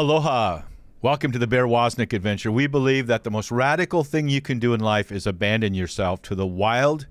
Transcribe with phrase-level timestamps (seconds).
[0.00, 0.62] Aloha.
[1.02, 2.50] Welcome to the Bear Woznick adventure.
[2.50, 6.22] We believe that the most radical thing you can do in life is abandon yourself
[6.22, 7.06] to the wild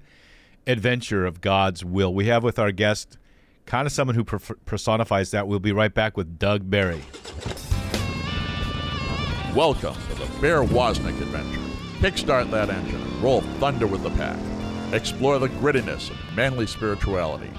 [0.66, 2.12] adventure of God's will.
[2.12, 3.20] We have with our guest
[3.68, 5.48] kind of someone who personifies that.
[5.48, 7.04] We'll be right back with Doug Barry.
[9.54, 11.60] Welcome to the Bear Woznick adventure.
[12.00, 14.40] Kickstart that engine and roll thunder with the pack.
[14.96, 17.52] Explore the grittiness of manly spirituality.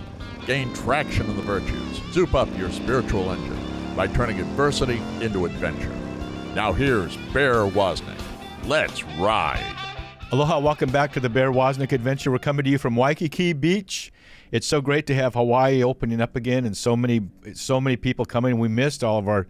[0.44, 2.00] Gain traction in the virtues.
[2.10, 5.92] Soup up your spiritual engine by turning adversity into adventure.
[6.54, 8.20] Now here's Bear Woznick.
[8.64, 9.76] Let's ride.
[10.32, 12.30] Aloha, welcome back to the Bear Woznick Adventure.
[12.30, 14.12] We're coming to you from Waikiki Beach.
[14.52, 17.22] It's so great to have Hawaii opening up again, and so many,
[17.54, 18.58] so many people coming.
[18.58, 19.48] We missed all of our,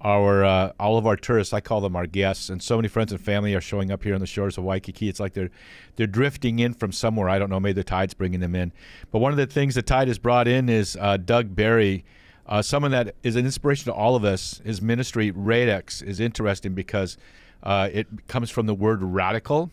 [0.00, 1.52] our, uh, all of our tourists.
[1.52, 4.14] I call them our guests, and so many friends and family are showing up here
[4.14, 5.08] on the shores of Waikiki.
[5.08, 5.50] It's like they're,
[5.96, 7.28] they're drifting in from somewhere.
[7.28, 7.60] I don't know.
[7.60, 8.72] Maybe the tide's bringing them in.
[9.10, 12.04] But one of the things the tide has brought in is uh, Doug Barry
[12.48, 14.60] uh, someone that is an inspiration to all of us.
[14.64, 17.16] His ministry, Radix, is interesting because
[17.62, 19.70] uh, it comes from the word radical,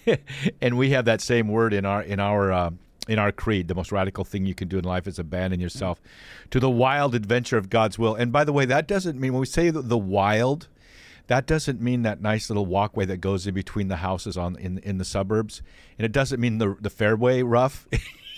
[0.60, 2.70] and we have that same word in our in our uh,
[3.08, 3.68] in our creed.
[3.68, 6.00] The most radical thing you can do in life is abandon yourself
[6.50, 8.14] to the wild adventure of God's will.
[8.14, 10.68] And by the way, that doesn't mean when we say the, the wild.
[11.28, 14.78] That doesn't mean that nice little walkway that goes in between the houses on in
[14.78, 15.60] in the suburbs,
[15.98, 17.86] and it doesn't mean the the fairway rough.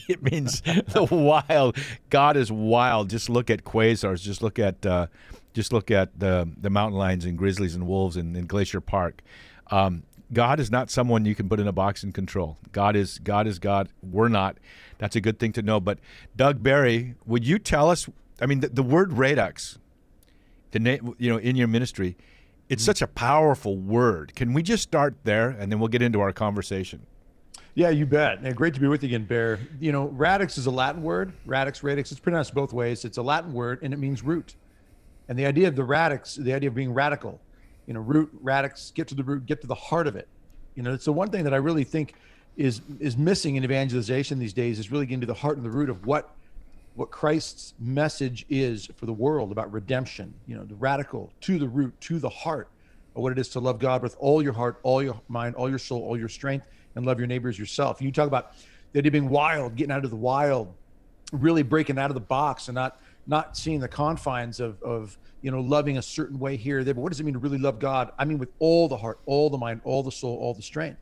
[0.12, 1.76] it means the wild.
[2.08, 3.10] God is wild.
[3.10, 4.22] Just look at quasars.
[4.22, 5.08] Just look at uh,
[5.52, 9.22] just look at the the mountain lions and grizzlies and wolves in, in Glacier Park.
[9.70, 12.56] Um, God is not someone you can put in a box and control.
[12.72, 13.90] God is God is God.
[14.02, 14.58] We're not.
[14.96, 15.78] That's a good thing to know.
[15.78, 15.98] But
[16.36, 18.08] Doug Barry, would you tell us?
[18.40, 19.78] I mean, the, the word radix,
[20.70, 22.16] the name, you know, in your ministry,
[22.68, 22.86] it's mm-hmm.
[22.86, 24.34] such a powerful word.
[24.34, 27.06] Can we just start there, and then we'll get into our conversation?
[27.78, 28.40] Yeah, you bet.
[28.42, 29.60] And great to be with you again, Bear.
[29.78, 31.32] You know, radix is a Latin word.
[31.46, 32.10] Radix, radix.
[32.10, 33.04] It's pronounced both ways.
[33.04, 34.56] It's a Latin word, and it means root.
[35.28, 37.40] And the idea of the radix, the idea of being radical,
[37.86, 40.26] you know, root, radix, get to the root, get to the heart of it.
[40.74, 42.14] You know, it's the one thing that I really think
[42.56, 45.70] is is missing in evangelization these days is really getting to the heart and the
[45.70, 46.34] root of what
[46.96, 50.34] what Christ's message is for the world about redemption.
[50.48, 52.70] You know, the radical to the root, to the heart
[53.14, 55.70] of what it is to love God with all your heart, all your mind, all
[55.70, 56.66] your soul, all your strength
[56.98, 58.02] and love your neighbors yourself.
[58.02, 58.52] You talk about
[58.94, 60.74] of being wild, getting out of the wild,
[61.32, 65.50] really breaking out of the box and not not seeing the confines of of you
[65.50, 66.94] know loving a certain way here there.
[66.94, 68.10] But what does it mean to really love God?
[68.18, 70.98] I mean with all the heart, all the mind, all the soul, all the strength.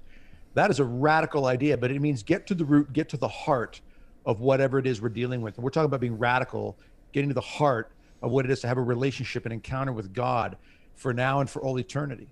[0.54, 3.28] That is a radical idea, but it means get to the root, get to the
[3.28, 3.80] heart
[4.26, 5.56] of whatever it is we're dealing with.
[5.56, 6.76] And we're talking about being radical,
[7.12, 7.92] getting to the heart
[8.22, 10.56] of what it is to have a relationship and encounter with God
[10.94, 12.28] for now and for all eternity.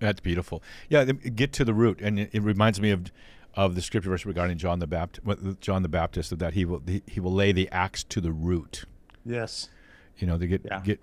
[0.00, 0.62] That's beautiful.
[0.88, 3.10] Yeah, get to the root, and it, it reminds me of
[3.56, 5.60] of the scripture verse regarding John the Baptist.
[5.60, 8.84] John the Baptist that he will he, he will lay the axe to the root.
[9.24, 9.68] Yes.
[10.18, 10.80] You know, to get yeah.
[10.80, 11.00] get.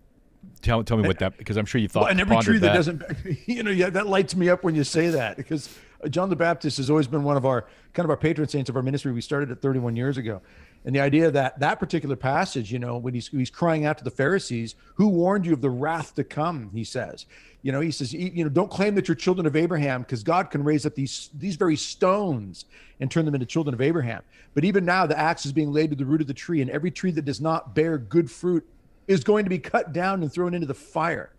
[0.63, 2.01] Tell, tell me what that because I'm sure you thought.
[2.01, 3.03] Well, and every tree that, that doesn't,
[3.45, 5.77] you know, yeah, that lights me up when you say that because
[6.09, 8.75] John the Baptist has always been one of our kind of our patron saints of
[8.75, 9.11] our ministry.
[9.11, 10.41] We started it 31 years ago,
[10.83, 14.03] and the idea that that particular passage, you know, when he's he's crying out to
[14.03, 17.25] the Pharisees, "Who warned you of the wrath to come?" He says,
[17.63, 20.49] you know, he says, you know, don't claim that you're children of Abraham because God
[20.49, 22.65] can raise up these these very stones
[22.99, 24.23] and turn them into children of Abraham.
[24.55, 26.71] But even now, the axe is being laid to the root of the tree, and
[26.71, 28.67] every tree that does not bear good fruit
[29.07, 31.31] is going to be cut down and thrown into the fire.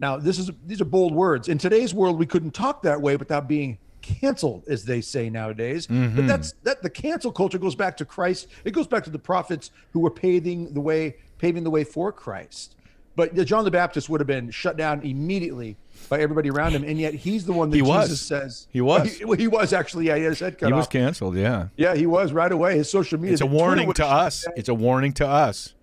[0.00, 1.48] Now, this is these are bold words.
[1.48, 5.86] In today's world, we couldn't talk that way without being canceled, as they say nowadays.
[5.86, 6.16] Mm-hmm.
[6.16, 8.48] But that's that the cancel culture goes back to Christ.
[8.64, 12.12] It goes back to the prophets who were paving the way, paving the way for
[12.12, 12.76] Christ.
[13.16, 15.76] But John the Baptist would have been shut down immediately
[16.08, 18.20] by everybody around him, and yet he's the one that he Jesus was.
[18.20, 19.18] says he was.
[19.18, 20.06] He, he, was actually.
[20.06, 20.78] Yeah, he had head cut He off.
[20.78, 21.36] was canceled.
[21.36, 21.68] Yeah.
[21.76, 22.76] Yeah, he was right away.
[22.76, 23.34] His social media.
[23.34, 24.44] It's a warning to us.
[24.56, 25.74] It's a warning to us.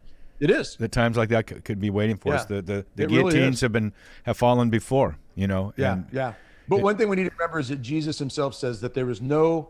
[0.41, 0.75] It is.
[0.75, 2.39] The times like that could, could be waiting for yeah.
[2.39, 2.45] us.
[2.45, 3.93] The the, the guillotines really have been
[4.23, 5.17] have fallen before.
[5.35, 5.73] You know.
[5.77, 5.93] Yeah.
[5.93, 6.33] And yeah.
[6.67, 9.09] But it, one thing we need to remember is that Jesus himself says that there
[9.09, 9.69] is no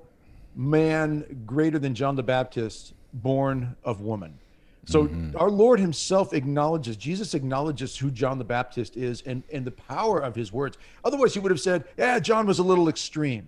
[0.56, 4.38] man greater than John the Baptist born of woman.
[4.86, 5.38] So mm-hmm.
[5.38, 10.20] our Lord himself acknowledges, Jesus acknowledges who John the Baptist is and, and the power
[10.20, 10.78] of his words.
[11.06, 13.48] Otherwise, he would have said, yeah, John was a little extreme.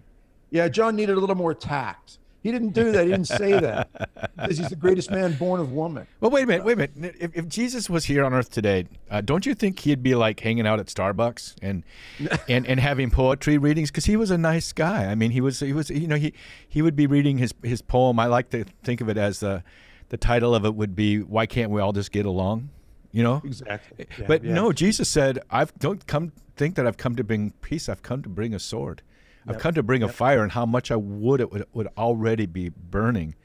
[0.52, 2.20] Yeah, John needed a little more tact.
[2.44, 3.06] He didn't do that.
[3.06, 3.90] He didn't say that
[4.36, 6.06] because he's the greatest man born of woman.
[6.20, 6.66] Well, wait a minute.
[6.66, 7.16] Wait a minute.
[7.18, 10.42] If, if Jesus was here on earth today, uh, don't you think he'd be like
[10.42, 11.84] hanging out at Starbucks and
[12.50, 13.92] and, and having poetry readings?
[13.92, 15.06] Because he was a nice guy.
[15.06, 16.34] I mean, he was he was you know he
[16.68, 18.20] he would be reading his his poem.
[18.20, 19.64] I like to think of it as the
[20.10, 22.70] the title of it would be "Why Can't We All Just Get Along?"
[23.14, 24.06] You know, exactly.
[24.20, 24.54] Yeah, but yeah.
[24.54, 27.88] no, Jesus said, "I've don't come think that I've come to bring peace.
[27.88, 29.02] I've come to bring a sword.
[29.48, 30.10] I've come to bring yep.
[30.10, 33.36] a fire, and how much I would it would, would already be burning."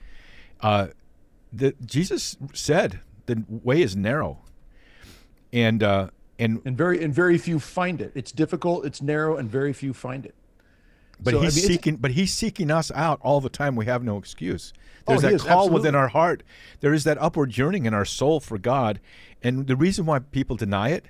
[0.60, 0.88] Uh,
[1.52, 4.38] the, Jesus said, "The way is narrow,"
[5.52, 8.12] and uh, and and very and very few find it.
[8.14, 10.34] It's difficult, it's narrow, and very few find it.
[11.20, 11.96] But So, I he's mean, seeking.
[11.96, 13.74] But he's seeking us out all the time.
[13.76, 14.72] We have no excuse.
[15.06, 16.42] There's Oh, that is, call within our heart.
[16.80, 19.00] There is that upward yearning in our soul for God,
[19.42, 21.06] and the reason why people deny it,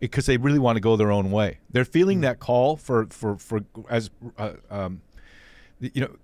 [0.00, 1.58] because they really want to go their own way.
[1.70, 2.22] They're feeling Mm.
[2.22, 5.02] that call for for for as uh, um,
[5.78, 6.16] you know.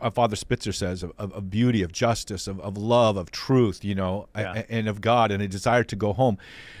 [0.00, 3.94] Uh, Father Spitzer says of, of, beauty, of justice, of, of love, of truth, you
[3.94, 4.62] know, Yeah.
[4.70, 6.38] and of God, and a desire to go home.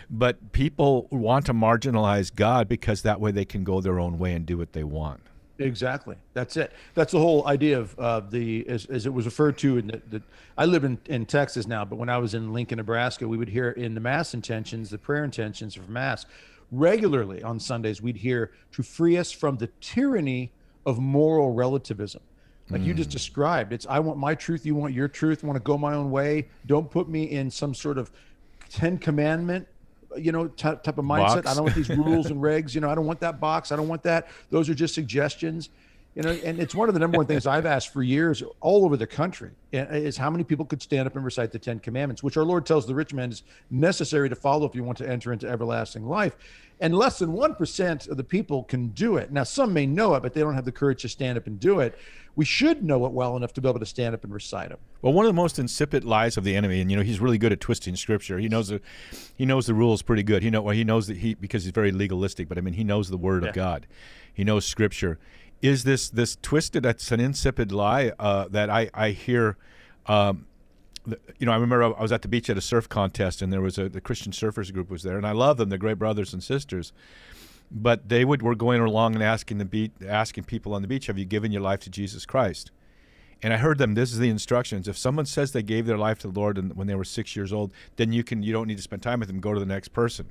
[0.08, 4.32] But people want to marginalize God because that way they can go their own way
[4.32, 5.20] and do what they want.
[5.58, 6.16] Exactly.
[6.32, 6.72] That's it.
[6.94, 10.02] That's the whole idea of uh, the as, as it was referred to in the,
[10.10, 10.22] the.
[10.58, 13.48] I live in in Texas now, but when I was in Lincoln, Nebraska, we would
[13.48, 16.26] hear in the mass intentions, the prayer intentions for mass,
[16.72, 18.02] regularly on Sundays.
[18.02, 20.50] We'd hear to free us from the tyranny
[20.86, 22.22] of moral relativism.
[22.70, 25.58] Like you just described, it's I want my truth, you want your truth, I want
[25.58, 26.48] to go my own way.
[26.66, 28.10] Don't put me in some sort of
[28.70, 29.68] Ten Commandment,
[30.16, 31.44] you know, type, type of mindset.
[31.44, 31.46] Box.
[31.46, 32.74] I don't want these rules and regs.
[32.74, 33.72] You know, I don't want that box.
[33.72, 34.28] I don't want that.
[34.50, 35.70] Those are just suggestions.
[36.14, 38.84] You know, and it's one of the number one things I've asked for years all
[38.84, 41.80] over the country uh, is how many people could stand up and recite the Ten
[41.80, 44.98] Commandments, which our Lord tells the rich man is necessary to follow if you want
[44.98, 46.36] to enter into everlasting life.
[46.80, 49.32] And less than 1% of the people can do it.
[49.32, 51.58] Now, some may know it, but they don't have the courage to stand up and
[51.58, 51.98] do it.
[52.36, 54.78] We should know it well enough to be able to stand up and recite them.
[55.02, 57.38] Well, one of the most insipid lies of the enemy, and you know he's really
[57.38, 58.38] good at twisting scripture.
[58.38, 58.80] He knows the,
[59.36, 60.42] he knows the rules pretty good.
[60.42, 62.48] He know well, he knows that he because he's very legalistic.
[62.48, 63.50] But I mean, he knows the word Yeah.
[63.50, 63.86] of God.
[64.32, 65.20] He knows scripture.
[65.64, 66.82] Is this this twisted?
[66.82, 69.56] That's an insipid lie uh, that I I hear.
[70.04, 70.44] Um,
[71.38, 73.62] you know, I remember I was at the beach at a surf contest, and there
[73.62, 75.70] was a the Christian surfers group was there, and I love them.
[75.70, 76.92] They're great brothers and sisters.
[77.70, 81.06] But they would were going along and asking the beach, asking people on the beach,
[81.06, 82.70] "Have you given your life to Jesus Christ?"
[83.42, 83.94] And I heard them.
[83.94, 84.86] This is the instructions.
[84.86, 87.54] If someone says they gave their life to the Lord when they were six years
[87.54, 89.40] old, then you can you don't need to spend time with them.
[89.40, 90.26] Go to the next person,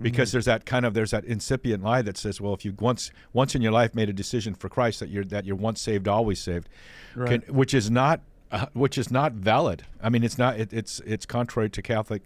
[0.00, 3.10] because there's that kind of there's that incipient lie that says, well, if you once
[3.32, 6.08] once in your life made a decision for Christ that you're that you're once saved,
[6.08, 6.68] always saved,
[7.14, 7.42] Right.
[7.44, 9.84] can, which is not uh, which is not valid.
[10.02, 10.58] I mean, it's not.
[10.60, 12.22] It, it's it's contrary to Catholic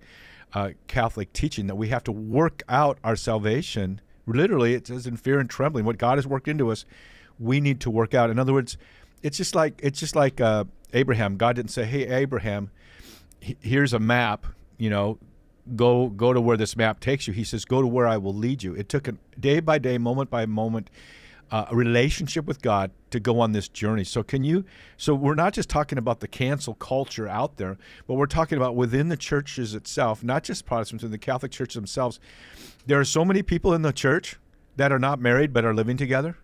[0.55, 4.01] uh, Catholic teaching that we have to work out our salvation.
[4.27, 5.85] Literally, it says in fear and trembling.
[5.85, 6.85] What God has worked into us,
[7.39, 8.29] we need to work out.
[8.31, 8.77] In other words,
[9.23, 11.37] it's just like it's just like uh, Abraham.
[11.37, 12.71] God didn't say, "Hey, Abraham,
[13.41, 14.47] here's a map.
[14.79, 15.19] You know,
[15.75, 18.35] go go to where this map takes you." He says, "Go to where I will
[18.35, 20.91] lead you." It took a day by day, moment by moment,
[21.51, 24.05] uh, a relationship with God to go on this journey.
[24.05, 24.65] So can you?
[24.97, 28.77] So we're not just talking about the cancel culture out there, but we're talking about
[28.77, 32.19] within the churches itself, not just Protestants, in the Catholic Church themselves.
[32.87, 34.37] There are so many people in the church
[34.77, 36.37] that are not married but are living together.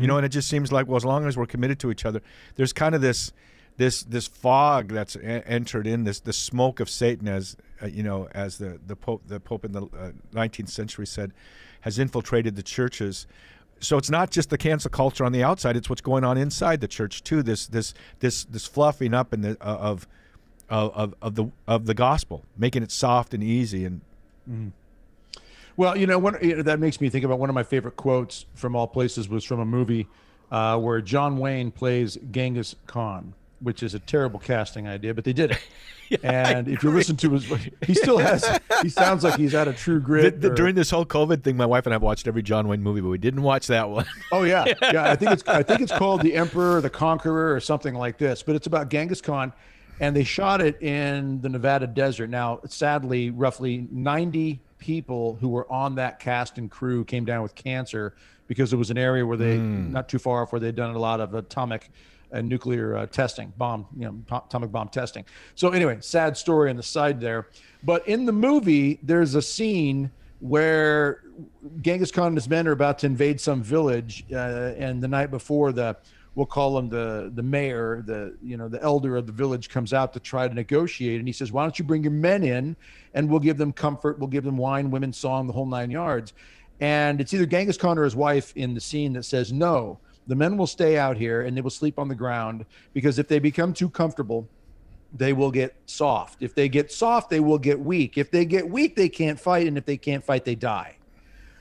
[0.00, 2.06] You know, and it just seems like well, as long as we're committed to each
[2.06, 2.22] other,
[2.56, 3.32] there's kind of this
[3.76, 8.28] this this fog that's entered in this the smoke of Satan, as uh, you know,
[8.32, 11.32] as the the pope the pope in the uh, 19th century said,
[11.82, 13.26] has infiltrated the churches.
[13.80, 16.80] So it's not just the cancel culture on the outside; it's what's going on inside
[16.80, 17.42] the church too.
[17.42, 20.06] This this this this fluffing up the, uh, of
[20.68, 24.00] of of the of the gospel, making it soft and easy, and
[25.76, 28.76] Well, you know, one, that makes me think about one of my favorite quotes from
[28.76, 30.06] all places was from a movie
[30.52, 35.32] uh, where John Wayne plays Genghis Khan, which is a terrible casting idea, but they
[35.32, 36.20] did it.
[36.22, 37.46] and if you listen to his,
[37.86, 38.60] he still has.
[38.82, 40.40] He sounds like he's out of True The- Grit.
[40.40, 42.68] the- or- during this whole COVID thing, my wife and I have watched every John
[42.68, 44.06] Wayne movie, but we didn't watch that one.
[44.30, 45.10] Oh yeah, yeah.
[45.10, 48.42] I think it's I think it's called the Emperor, the Conqueror, or something like this.
[48.42, 49.52] But it's about Genghis Khan,
[50.00, 52.28] and they shot it in the Nevada desert.
[52.30, 57.54] Now, sadly, roughly ninety people who were on that cast and crew came down with
[57.54, 58.14] cancer
[58.46, 59.90] because it was an area where they hmm.
[59.90, 61.90] not too far off where they'd done a lot of atomic
[62.32, 65.24] and nuclear uh, testing, bomb, you know, atomic bomb testing.
[65.54, 67.48] So anyway, sad story on the side there.
[67.82, 71.22] But in the movie, there's a scene where
[71.80, 75.30] Genghis Khan and his men are about to invade some village, uh, and the night
[75.30, 75.96] before, the
[76.34, 79.92] we'll call him the the mayor, the you know the elder of the village comes
[79.92, 82.76] out to try to negotiate, and he says, "Why don't you bring your men in,
[83.14, 86.32] and we'll give them comfort, we'll give them wine, women, song, the whole nine yards."
[86.80, 90.34] And it's either Genghis Khan or his wife in the scene that says, "No, the
[90.34, 93.38] men will stay out here and they will sleep on the ground because if they
[93.38, 94.48] become too comfortable."
[95.16, 96.42] they will get soft.
[96.42, 98.18] If they get soft, they will get weak.
[98.18, 99.68] If they get weak, they can't fight.
[99.68, 100.96] And if they can't fight, they die.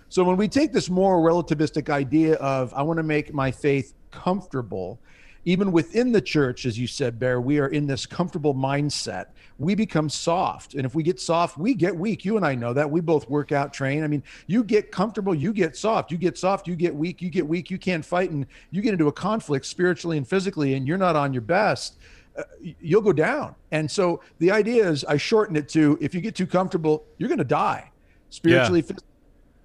[0.10, 3.94] So when we take this more relativistic idea of, I want to make my faith
[4.12, 5.00] comfortable,
[5.46, 9.28] even within the church, as you said, Bear, we are in this comfortable mindset.
[9.58, 10.74] We become soft.
[10.74, 12.26] And if we get soft, we get weak.
[12.26, 12.90] You and I know that.
[12.90, 14.04] We both work out, train.
[14.04, 16.12] I mean, you get comfortable, you get soft.
[16.12, 17.22] You get soft, you get weak.
[17.22, 18.32] You get weak, you can't fight.
[18.32, 21.98] And you get into a conflict spiritually and physically, and you're not on your best
[22.38, 22.44] uh,
[22.80, 23.56] you'll go down.
[23.72, 27.30] And so the idea is I shorten it to if you get too comfortable, you're
[27.30, 27.92] going to die
[28.30, 29.06] spiritually, physically,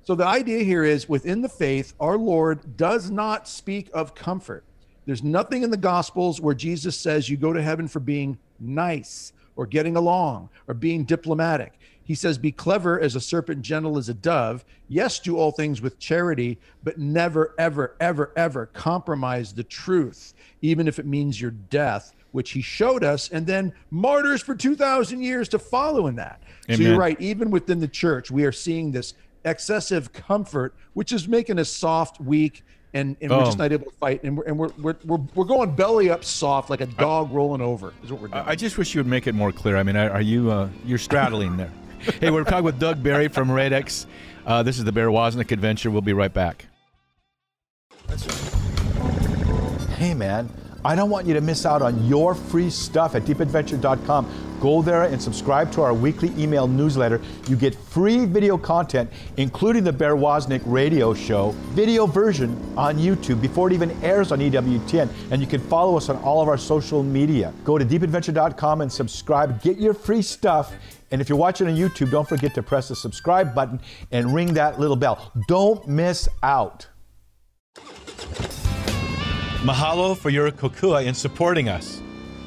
[0.03, 4.65] So the idea here is within the faith, our Lord does not speak of comfort.
[5.09, 9.33] There's nothing in the Gospels where Jesus says you go to heaven for being nice
[9.57, 11.73] or getting along or being diplomatic.
[12.05, 14.67] He says, Be clever as a serpent, gentle as a dove.
[14.87, 20.87] Yes, do all things with charity, but never, ever, ever, ever compromise the truth, even
[20.87, 25.49] if it means your death, which he showed us, and then martyrs for 2,000 years
[25.49, 26.43] to follow in that.
[26.67, 26.77] Amen.
[26.77, 27.19] So you're right.
[27.19, 29.15] Even within the church, we are seeing this
[29.47, 32.63] excessive comfort, which is making us soft, weak,
[32.95, 34.23] and, and we're just not able to fight.
[34.23, 37.35] And we're, and we're, we're, we're, we're going belly up soft like a dog I,
[37.35, 38.43] rolling over is what we're doing.
[38.47, 39.77] I just wish you would make it more clear.
[39.77, 41.73] I mean, are you, uh, you're straddling there.
[42.21, 44.07] hey, we're talking with Doug Barry from Radix.
[44.47, 45.91] Uh, this is the Bear Woznick Adventure.
[45.91, 46.67] We'll be right back.
[49.97, 50.49] Hey, man.
[50.89, 54.59] I don't want you to miss out on your free stuff at deepadventure.com.
[54.59, 57.21] Go there and subscribe to our weekly email newsletter.
[57.47, 63.43] You get free video content, including the Bear Woznick radio show, video version on YouTube
[63.43, 65.11] before it even airs on EWTN.
[65.31, 67.53] And you can follow us on all of our social media.
[67.65, 69.61] Go to deepadventure.com and subscribe.
[69.61, 70.73] Get your free stuff.
[71.11, 73.79] And if you're watching on YouTube, don't forget to press the subscribe button
[74.11, 75.33] and ring that little bell.
[75.49, 76.89] Don't miss out.
[79.63, 82.01] Mahalo for your kokua in supporting us.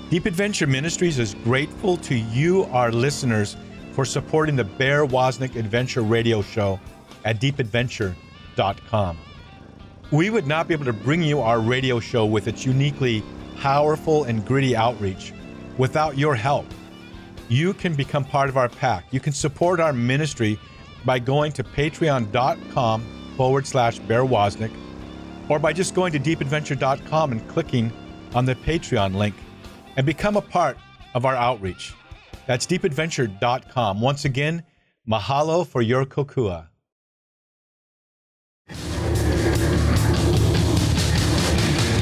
[0.09, 3.57] Deep Adventure Ministries is grateful to you, our listeners,
[3.91, 6.79] for supporting the Bear Woznick Adventure radio show
[7.25, 9.17] at deepadventure.com.
[10.11, 13.23] We would not be able to bring you our radio show with its uniquely
[13.57, 15.33] powerful and gritty outreach
[15.77, 16.65] without your help.
[17.49, 19.05] You can become part of our pack.
[19.11, 20.57] You can support our ministry
[21.03, 24.71] by going to patreon.com forward slash Bear Woznick
[25.49, 27.91] or by just going to deepadventure.com and clicking
[28.33, 29.35] on the Patreon link
[29.97, 30.77] and become a part
[31.13, 31.93] of our outreach.
[32.47, 34.01] That's deepadventure.com.
[34.01, 34.63] Once again,
[35.07, 36.67] mahalo for your kokua.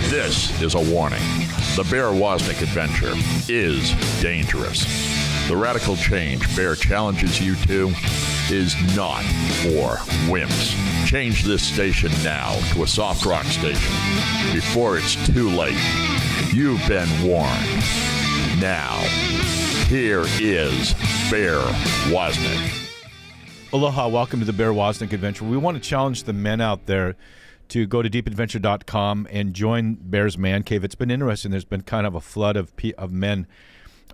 [0.10, 1.22] This is a warning.
[1.75, 3.13] The Bear Woznick adventure
[3.48, 5.18] is dangerous.
[5.50, 7.91] The radical change Bear challenges you to
[8.51, 9.24] is not
[9.63, 9.98] for
[10.29, 10.75] wimps.
[11.08, 13.91] Change this station now to a soft rock station
[14.53, 15.74] before it's too late.
[16.53, 17.65] You've been warned.
[18.62, 19.00] Now,
[19.88, 20.94] here is
[21.32, 21.58] Bear
[22.12, 22.94] Woznick.
[23.74, 25.46] Aloha, welcome to the Bear Woznick Adventure.
[25.46, 27.15] We want to challenge the men out there
[27.70, 30.84] to go to deepadventure.com and join Bear's Man Cave.
[30.84, 31.50] It's been interesting.
[31.50, 33.48] There's been kind of a flood of, of men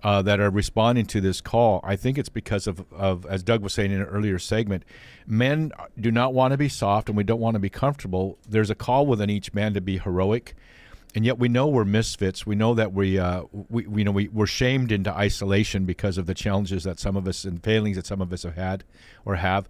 [0.02, 3.62] uh, that are responding to this call, I think it's because of, of, as Doug
[3.62, 4.84] was saying in an earlier segment,
[5.26, 8.38] men do not want to be soft and we don't want to be comfortable.
[8.48, 10.54] There's a call within each man to be heroic.
[11.14, 12.44] And yet we know we're misfits.
[12.44, 16.18] We know that we, uh, we, we, you know, we, we're shamed into isolation because
[16.18, 18.84] of the challenges that some of us and failings that some of us have had
[19.24, 19.66] or have.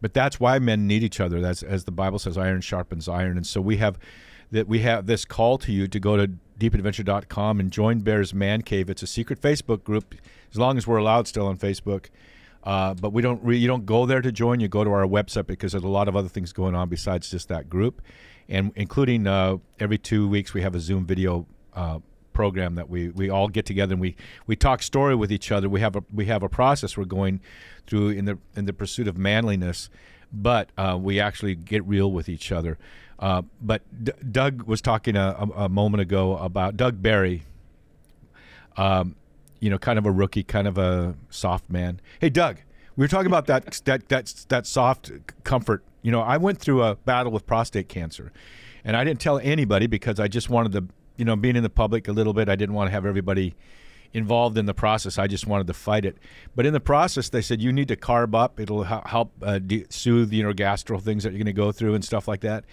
[0.00, 1.40] But that's why men need each other.
[1.40, 3.36] That's as the Bible says, iron sharpens iron.
[3.36, 3.96] And so we have
[4.50, 8.62] that we have this call to you to go to deepadventure.com and join Bear's Man
[8.62, 8.90] Cave.
[8.90, 10.14] It's a secret Facebook group,
[10.50, 12.06] as long as we're allowed still on Facebook.
[12.64, 14.60] Uh, but we don't re- you don't go there to join.
[14.60, 17.30] You go to our website because there's a lot of other things going on besides
[17.30, 18.02] just that group,
[18.48, 22.00] and including uh, every two weeks we have a Zoom video uh,
[22.38, 24.14] program that we, we all get together and we,
[24.46, 25.68] we talk story with each other.
[25.68, 27.40] We have a we have a process we're going
[27.86, 29.90] through in the in the pursuit of manliness,
[30.32, 32.78] but uh, we actually get real with each other.
[33.18, 37.42] Uh, but D- Doug was talking a, a, a, moment ago about Doug Barry.
[38.76, 39.16] Um,
[39.58, 42.00] you know, kind of a rookie, kind of a soft man.
[42.20, 42.58] Hey, Doug,
[42.94, 45.10] we were talking about that that that that soft
[45.42, 45.82] comfort.
[46.02, 48.32] You know, I went through a battle with prostate cancer,
[48.84, 50.84] and I didn't tell anybody because I just wanted to,
[51.16, 52.48] you know, being in the public a little bit.
[52.48, 53.56] I didn't want to have everybody
[54.12, 55.18] involved in the process.
[55.18, 56.16] I just wanted to fight it.
[56.54, 58.60] But in the process, they said you need to carb up.
[58.60, 61.94] It'll help uh, de- soothe you know gastro things that you're going to go through
[61.94, 62.64] and stuff like that.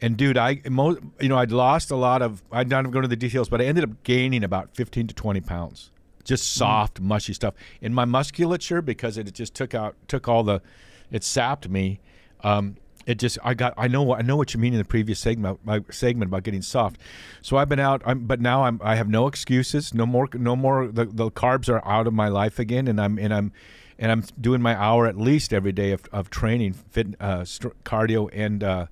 [0.00, 2.42] And dude, I most you know I'd lost a lot of.
[2.52, 5.14] I don't even go into the details, but I ended up gaining about 15 to
[5.14, 5.90] 20 pounds,
[6.24, 6.58] just mm.
[6.58, 7.06] soft, mm.
[7.06, 10.62] mushy stuff in my musculature because it just took out took all the,
[11.10, 12.00] it sapped me.
[12.44, 12.76] Um,
[13.06, 15.58] it just I got I know I know what you mean in the previous segment
[15.64, 17.00] my segment about getting soft.
[17.42, 19.94] So I've been out, I'm, but now I'm I have no excuses.
[19.94, 20.86] No more no more.
[20.86, 23.52] The, the carbs are out of my life again, and I'm and I'm
[23.98, 27.82] and I'm doing my hour at least every day of, of training, fit, uh, st-
[27.82, 28.86] cardio, and uh,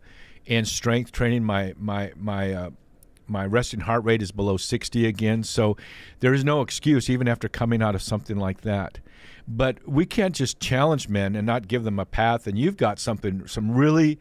[0.47, 1.45] and strength training.
[1.45, 2.71] My my my uh,
[3.29, 5.43] my resting heart rate is below 60 again.
[5.43, 5.77] So
[6.21, 9.01] there is no excuse, even after coming out of something like that.
[9.49, 12.47] But we can't just challenge men and not give them a path.
[12.47, 14.19] And you've got something, some really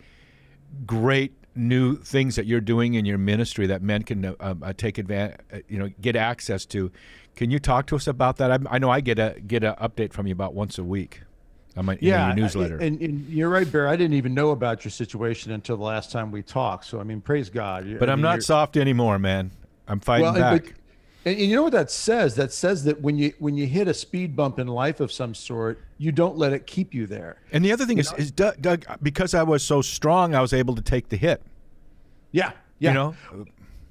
[0.85, 4.97] great new things that you're doing in your ministry that men can uh, uh, take
[4.97, 6.91] advantage, uh, you know, get access to.
[7.35, 8.51] Can you talk to us about that?
[8.51, 11.21] I, I know I get a get an update from you about once a week.
[11.77, 12.77] On my yeah, in your newsletter.
[12.77, 13.87] And, and, you're right, Bear.
[13.87, 16.85] I didn't even know about your situation until the last time we talked.
[16.85, 17.85] So I mean, praise God.
[17.99, 19.51] But I I'm mean, not soft anymore, man.
[19.87, 20.63] I'm fighting Well, back.
[20.63, 20.73] but-
[21.27, 22.35] and, and you know what that says?
[22.35, 25.33] That says that when you when you hit a speed bump in life of some
[25.33, 27.37] sort, you don't let it keep you there.
[27.51, 30.53] and the other thing is, is Doug, Doug, because I was so strong, I was
[30.53, 31.41] able to take the hit.
[32.31, 32.89] Yeah, yeah.
[32.89, 33.15] You know,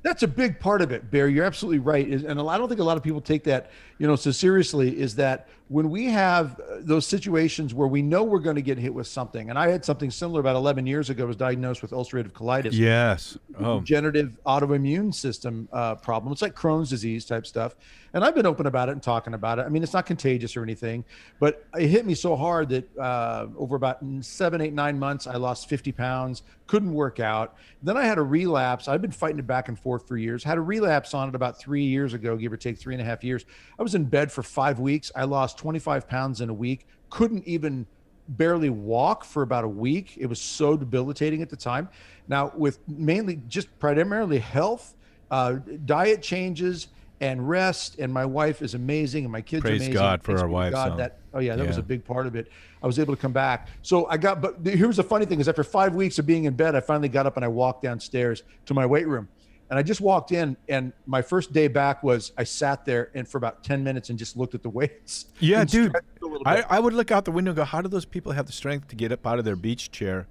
[0.05, 1.29] That's a big part of it, Bear.
[1.29, 2.07] You're absolutely right.
[2.07, 5.01] Is- And I don't think a lot of people take that, you know, so seriously.
[5.01, 8.77] Is that when we have uh, those situations where we know we're going to get
[8.79, 11.25] hit with something, and I had something similar about 11 years ago.
[11.25, 12.73] I was diagnosed with ulcerative colitis.
[12.75, 13.39] yes.
[13.59, 16.33] Oh, degenerative autoimmune system uh, problem.
[16.35, 17.75] It's like Crohn's disease type stuff.
[18.15, 19.63] And I've been open about it and talking about it.
[19.63, 21.05] I mean, it's not contagious or anything,
[21.41, 25.35] but it hit me so hard that uh, over about seven, eight, nine months, I
[25.35, 27.57] lost 50 pounds, couldn't work out.
[27.83, 28.87] Then I had a relapse.
[28.87, 30.45] I've been fighting it back and forth for years.
[30.45, 33.05] Had a relapse on it about three years ago, give or take three and a
[33.05, 33.47] half years.
[33.81, 35.11] I was in bed for five weeks.
[35.17, 37.85] I lost 25 pounds in a week, couldn't even
[38.29, 40.17] barely walk for about a week.
[40.17, 41.89] It was so debilitating at the time.
[42.29, 44.95] Now, with mainly just primarily health,
[45.31, 45.55] uh,
[45.85, 46.89] diet changes,
[47.21, 49.95] and rest, and my wife is amazing, and my kids Praise are amazing.
[49.95, 52.51] God for our wives, God that oh yeah, that was a big part of it.
[52.83, 53.69] I was able to come back.
[53.83, 56.55] So I got, but here's the funny thing: is after five weeks of being in
[56.55, 59.29] bed, I finally got up and I walked downstairs to my weight room.
[59.71, 63.27] And I just walked in, and my first day back was I sat there and
[63.27, 65.27] for about ten minutes and just looked at the weights.
[65.41, 65.89] yeah, dude.
[65.91, 66.63] stretched a little I.
[66.69, 68.89] I would look out the window and go, how do those people have the strength
[68.89, 70.27] to get up out of their beach chair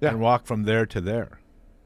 [0.00, 0.08] Yeah.
[0.10, 1.38] and walk from there to there?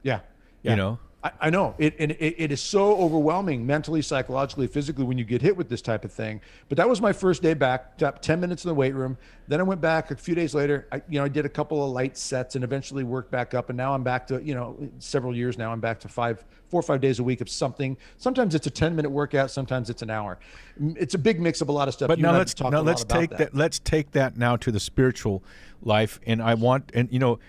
[0.03, 0.21] Yeah.
[0.63, 0.99] You know?
[1.23, 5.25] I, I know it, and it, it is so overwhelming mentally, psychologically, physically when you
[5.25, 6.41] get hit with this type of thing.
[6.69, 8.01] But that was my first day back.
[8.03, 9.19] Up ten minutes in the weight room.
[9.49, 10.87] Then I went back a few days later.
[10.93, 13.69] I, you know, I did a couple of light sets and eventually worked back up.
[13.69, 15.73] And now I'm back to, you know, several years now.
[15.73, 17.97] I'm back to five, four or five days a week of something.
[18.17, 19.51] Sometimes it's a ten minute workout.
[19.51, 20.39] Sometimes it's an hour.
[20.79, 22.07] It's a big mix of a lot of stuff.
[22.07, 23.55] But You now let's now let's about take that.
[23.57, 25.43] Let's take that now to the spiritual
[25.83, 27.41] life, and I want and you know,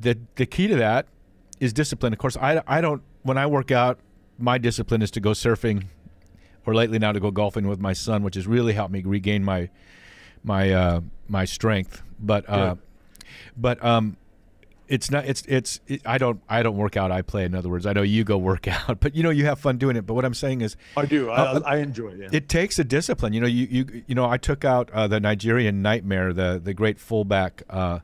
[0.00, 1.06] the the key to that
[1.60, 2.12] is discipline.
[2.12, 3.98] Of course, I I don't when I work out,
[4.38, 5.84] my discipline is to go surfing,
[6.66, 9.44] or lately now to go golfing with my son, which has really helped me regain
[9.44, 9.68] my
[10.44, 12.02] my uh, my strength.
[12.18, 12.76] But uh,
[13.56, 14.16] but um.
[14.88, 15.24] It's not.
[15.24, 15.42] It's.
[15.48, 15.80] It's.
[15.86, 16.42] It, I don't.
[16.50, 17.10] I don't work out.
[17.10, 17.44] I play.
[17.44, 19.78] In other words, I know you go work out, but you know you have fun
[19.78, 20.04] doing it.
[20.06, 21.30] But what I'm saying is, I do.
[21.30, 22.18] I, Uh, I enjoy it.
[22.18, 22.28] Yeah.
[22.30, 23.32] it takes a discipline.
[23.32, 26.74] You know, you you you know, I took out uh, the Nigerian Nightmare, the the
[26.74, 28.00] great fullback uh,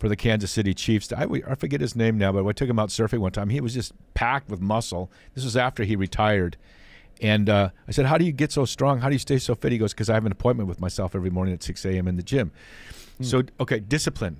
[0.00, 1.12] for the Kansas City Chiefs.
[1.12, 3.50] I, I forget his name now, but I took him out surfing one time.
[3.50, 5.10] He was just packed with muscle.
[5.34, 6.56] This was after he retired.
[7.20, 9.00] And uh, I said, "How do you get so strong?
[9.00, 11.14] How do you stay so fit?" He goes, "Because I have an appointment with myself
[11.14, 12.08] every morning at 6 a.m.
[12.08, 12.50] in the gym."
[13.20, 14.38] So, okay, discipline.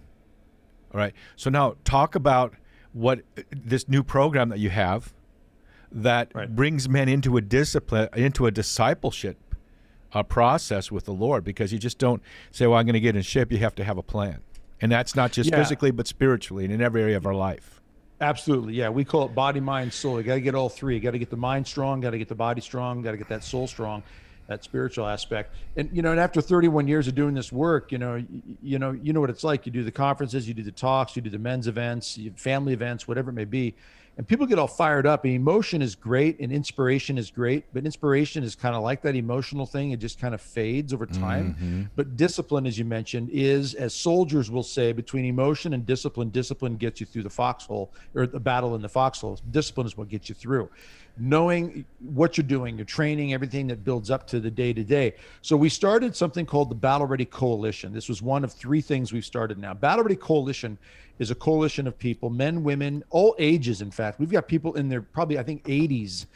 [0.94, 1.12] All right.
[1.36, 2.54] So now talk about
[2.94, 3.20] what
[3.50, 5.12] this new program that you have
[5.92, 6.56] that Right.
[6.56, 9.36] brings men into a discipline, into a discipleship
[10.14, 13.14] uh, process with the Lord, because you just don't say, "Well, I'm going to get
[13.14, 14.38] in shape." You have to have a plan,
[14.80, 15.56] and that's not just Yeah.
[15.56, 17.80] physically, but spiritually and in every area of our life.
[18.20, 18.74] Absolutely.
[18.74, 18.90] Yeah.
[18.90, 20.18] We call it body, mind, soul.
[20.18, 20.94] You got to get all three.
[20.94, 23.16] You got to get the mind strong, got to get the body strong, got to
[23.16, 24.02] get that soul strong,
[24.46, 25.54] that spiritual aspect.
[25.76, 28.78] And, you know, and after 31 years of doing this work, you know, you, you
[28.78, 29.64] know, you know what it's like.
[29.64, 33.08] You do the conferences, you do the talks, you do the men's events, family events,
[33.08, 33.74] whatever it may be.
[34.16, 35.24] And people get all fired up.
[35.24, 39.16] And emotion is great and inspiration is great, but inspiration is kind of like that
[39.16, 39.92] emotional thing.
[39.92, 41.54] It just kind of fades over time.
[41.54, 41.82] Mm-hmm.
[41.96, 46.76] But discipline, as you mentioned, is, as soldiers will say, between emotion and discipline, discipline
[46.76, 49.38] gets you through the foxhole or the battle in the foxhole.
[49.50, 50.68] Discipline is what gets you through.
[51.16, 55.14] Knowing what you're doing, your training, everything that builds up to the day to day.
[55.42, 57.92] So we started something called the Battle Ready Coalition.
[57.92, 59.74] This was one of three things we've started now.
[59.74, 60.78] Battle Ready Coalition
[61.20, 64.18] is a coalition of people, men, women, all ages, in fact.
[64.18, 66.26] We've got people in their probably, I think, 80s.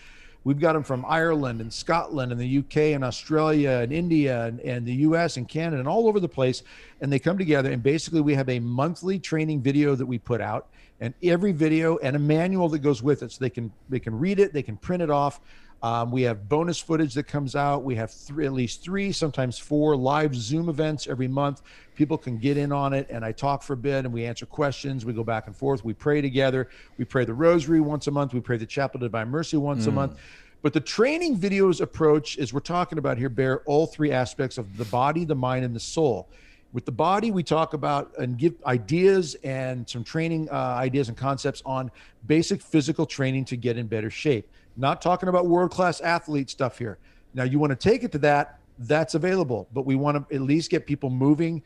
[0.44, 4.60] We've got them from Ireland and Scotland and the UK and Australia and India and,
[4.60, 6.62] and the US and Canada and all over the place.
[7.00, 10.42] And they come together and basically we have a monthly training video that we put
[10.42, 10.68] out
[11.00, 13.32] and every video and a manual that goes with it.
[13.32, 15.40] So they can they can read it, they can print it off.
[15.84, 17.84] Um, we have bonus footage that comes out.
[17.84, 21.60] We have three, at least three, sometimes four live Zoom events every month.
[21.94, 24.46] People can get in on it, and I talk for a bit, and we answer
[24.46, 25.04] questions.
[25.04, 25.84] We go back and forth.
[25.84, 26.70] We pray together.
[26.96, 28.32] We pray the Rosary once a month.
[28.32, 30.18] We pray the Chaplet of Divine Mercy once a month.
[30.62, 34.78] But the training videos approach is we're talking about here bear all three aspects of
[34.78, 36.30] the body, the mind, and the soul.
[36.72, 41.16] With the body, we talk about and give ideas and some training uh, ideas and
[41.18, 41.90] concepts on
[42.26, 44.48] basic physical training to get in better shape.
[44.76, 46.98] Not talking about world class athlete stuff here.
[47.32, 50.42] Now, you want to take it to that, that's available, but we want to at
[50.42, 51.62] least get people moving,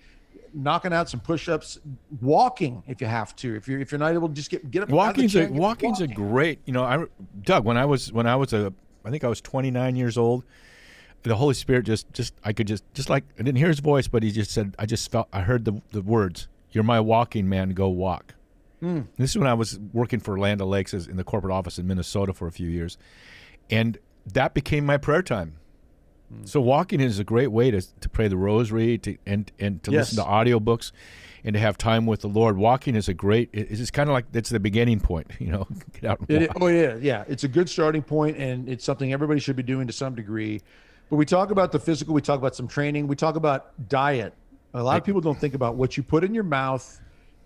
[0.52, 1.78] knocking out some push ups,
[2.20, 3.54] walking if you have to.
[3.54, 4.88] If you're if you're not able to just get get up.
[4.88, 6.60] out of the Walking's a walking's a great.
[6.64, 7.04] You know, I
[7.42, 8.72] Doug when I was when I was a
[9.04, 10.44] I think I was 29 years old.
[11.22, 14.08] the Holy Spirit just just I could just just like I didn't hear his voice,
[14.08, 16.48] but he just said I just felt I heard the the words.
[16.70, 17.70] You're my walking man.
[17.70, 18.34] Go walk.
[18.80, 19.00] Hmm.
[19.16, 21.86] This is when I was working for Land Lakes as- in the corporate office in
[21.86, 22.96] Minnesota for a few years,
[23.70, 23.98] and
[24.32, 25.54] that became my prayer time.
[26.32, 26.44] Hmm.
[26.44, 29.90] So walking is a great way to, to pray the rosary to and and to
[29.90, 30.12] Yes.
[30.12, 30.92] listen to audiobooks
[31.44, 32.56] and to have time with the Lord.
[32.58, 33.48] Walking is a great.
[33.52, 35.30] it- It's kind of like it's the beginning point.
[35.40, 37.24] You know, get out and It, oh yeah, yeah.
[37.28, 40.60] It's a good starting point, and it's something everybody should be doing to some degree.
[41.10, 42.12] But we talk about the physical.
[42.14, 43.08] We talk about some training.
[43.08, 44.34] We talk about diet.
[44.74, 47.00] A lot of people don't think about what you put in your mouth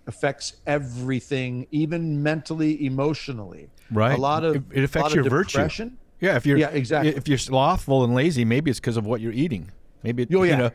[0.07, 3.69] affects everything, even mentally, emotionally.
[3.91, 4.19] Right.
[4.19, 5.59] A lot of It- it affects your of virtue.
[5.59, 5.99] depression.
[6.21, 7.15] Yeah, if you're Yeah, exactly.
[7.15, 9.71] If you're slothful and lazy, maybe it's because of what you're eating.
[10.03, 10.51] Maybe it, Oh, yeah.
[10.51, 10.71] you know,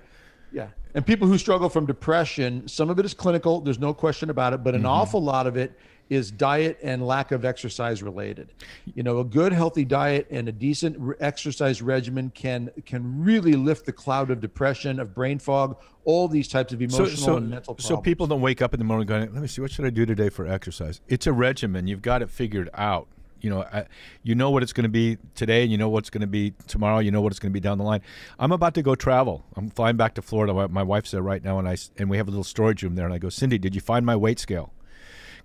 [0.51, 0.67] Yeah.
[0.95, 4.53] And people who struggle from depression, some of it is clinical, there's no question about
[4.53, 4.89] it, but an mm-hmm.
[4.89, 5.77] awful lot of it
[6.09, 8.53] is diet and lack of exercise related.
[8.85, 13.85] You know, a good healthy diet and a decent exercise regimen can can really lift
[13.85, 17.75] the cloud of depression, of brain fog, all these types of emotional so, and mental
[17.75, 17.87] problems.
[17.87, 19.89] so people don't wake up in the morning going, "Let me see, what should I
[19.89, 21.87] do today for exercise?" It's a regimen.
[21.87, 23.07] You've got it figured out.
[23.39, 23.85] You know, I,
[24.23, 26.53] you know what it's going to be today, and you know what's going to be
[26.67, 26.99] tomorrow.
[26.99, 28.01] You know what it's going to be down the line.
[28.39, 29.45] I'm about to go travel.
[29.55, 30.53] I'm flying back to Florida.
[30.53, 32.95] My, my wife's there right now, and I and we have a little storage room
[32.95, 33.05] there.
[33.05, 34.71] And I go, Cindy, did you find my weight scale?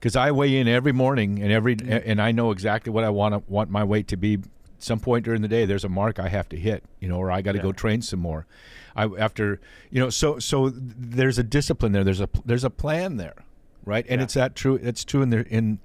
[0.03, 3.35] Because I weigh in every morning and every and I know exactly what I want
[3.35, 4.39] to want my weight to be.
[4.81, 7.31] Some point during the day, there's a mark I have to hit, you know, or
[7.31, 8.49] I got to go train some more.
[8.97, 9.61] I after
[9.91, 12.03] you know, so so there's a discipline there.
[12.03, 13.37] There's a there's a plan there,
[13.85, 14.05] right?
[14.09, 14.25] And Yeah.
[14.25, 14.75] it's that true.
[14.83, 15.79] It's true in their in,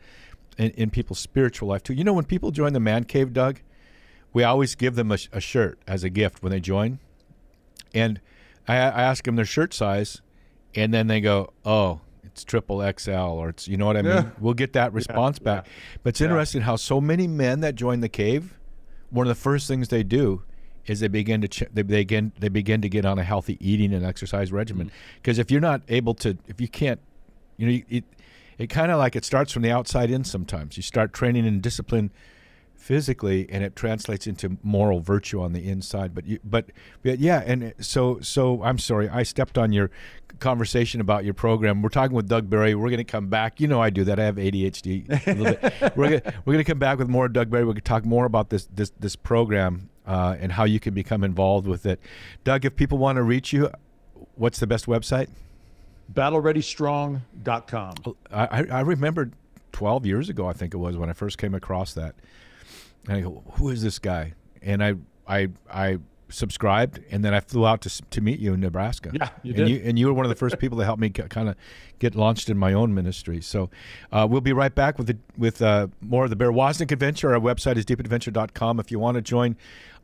[0.58, 1.94] in in people's spiritual life too.
[1.94, 3.60] You know, when people join the man cave, Doug,
[4.34, 6.98] we always give them a, a shirt as a gift when they join,
[7.94, 8.20] and
[8.68, 10.24] I, I ask them their shirt size,
[10.74, 14.12] and then they go, "Oh, it's triple XL," or it's you know what I mean.
[14.14, 14.30] Yeah.
[14.40, 15.46] We'll get that response yeah.
[15.46, 15.68] back.
[16.04, 18.58] But it's interesting how so many men that join the cave,
[19.10, 20.44] one of the first things they do
[20.86, 23.94] is they begin to ch- they begin they begin to get on a healthy eating
[23.94, 24.88] and exercise regimen.
[24.88, 24.92] Mm.
[25.16, 27.00] Because if you're not able to, if you can't,
[27.58, 28.04] you know, it
[28.58, 30.24] it kind of like it starts from the outside in.
[30.24, 32.12] Sometimes you start training and discipline
[32.78, 36.66] physically and it translates into moral virtue on the inside but you but,
[37.04, 39.90] but yeah and so so i'm sorry i stepped on your
[40.40, 41.82] conversation about your program.
[41.82, 42.76] We're talking with doug Barry.
[42.76, 43.60] We're going to come back.
[43.60, 44.20] You know i do that.
[44.20, 45.74] I have adhd a little bit.
[45.96, 47.64] We're going we're to come back with more doug Barry.
[47.64, 50.94] We're going to talk more about this this this program uh, and how you can
[50.94, 52.00] become involved with it.
[52.44, 53.70] Doug if people want to reach you
[54.36, 55.30] what's the best website?
[56.14, 57.96] BattleReadyStrong.com.
[58.32, 59.32] I, I I remember
[59.74, 62.16] 12 years ago, I think it was, when I first came across that.
[63.08, 64.34] And I go, who is this guy?
[64.62, 64.96] And I
[65.28, 69.12] I I subscribed, and then I flew out to to meet you in Nebraska.
[69.14, 69.70] Yeah, you and did.
[69.70, 71.56] You, and you were one of the first people to help me kind of
[72.00, 73.42] get launched in my own ministry.
[73.42, 73.70] So
[74.12, 77.34] uh, we'll be right back with the, with uh, more of the Bear Woznick Adventure.
[77.34, 78.80] Our website is deepadventure.com.
[78.80, 79.56] If you want to join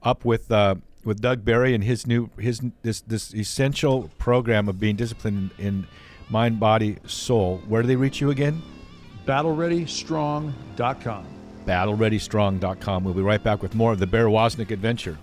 [0.02, 4.80] up with uh, with Doug Barry and his new his this this essential program of
[4.80, 5.88] being disciplined in
[6.30, 8.62] mind, body, soul, where do they reach you again?
[9.26, 11.43] BattleReadyStrong.com.
[11.66, 13.04] BattleReadyStrong.com.
[13.04, 15.18] We'll be right back with more of the Bear Woznick Adventure.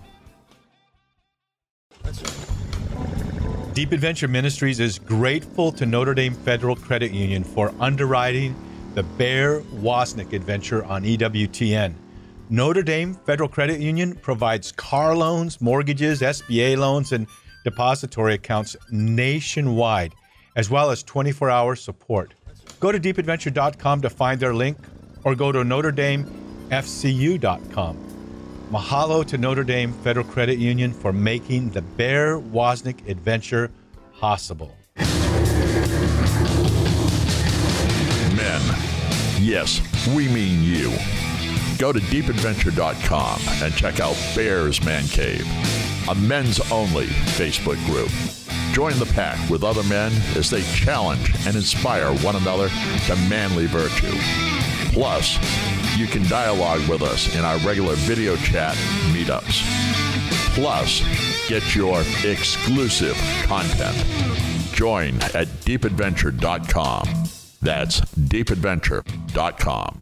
[3.73, 8.55] Deep Adventure Ministries is grateful to Notre Dame Federal Credit Union for underwriting
[8.95, 11.93] the Bear Woznick Adventure on EWTN.
[12.49, 17.27] Notre Dame Federal Credit Union provides car loans, mortgages, SBA loans, and
[17.63, 20.13] depository accounts nationwide,
[20.57, 22.33] as well as 24 hour support.
[22.81, 24.77] Go to deepadventure.com to find their link
[25.23, 27.97] or go to NotreDameFCU.com.
[28.71, 33.69] Mahalo to Notre Dame Federal Credit Union for making the Bear Woznick adventure
[34.17, 34.73] possible.
[38.35, 38.61] Men.
[39.41, 39.81] Yes,
[40.15, 40.89] we mean you.
[41.77, 45.45] Go to deepadventure.com and check out Bears Man Cave,
[46.07, 48.09] a men's only Facebook group.
[48.71, 53.65] Join the pack with other men as they challenge and inspire one another to manly
[53.65, 54.60] virtue.
[54.93, 55.37] Plus,
[55.97, 58.75] you can dialogue with us in our regular video chat
[59.13, 59.63] meetups.
[60.53, 61.01] Plus,
[61.47, 63.95] get your exclusive content.
[64.73, 67.07] Join at deepadventure.com.
[67.61, 70.01] That's deepadventure.com.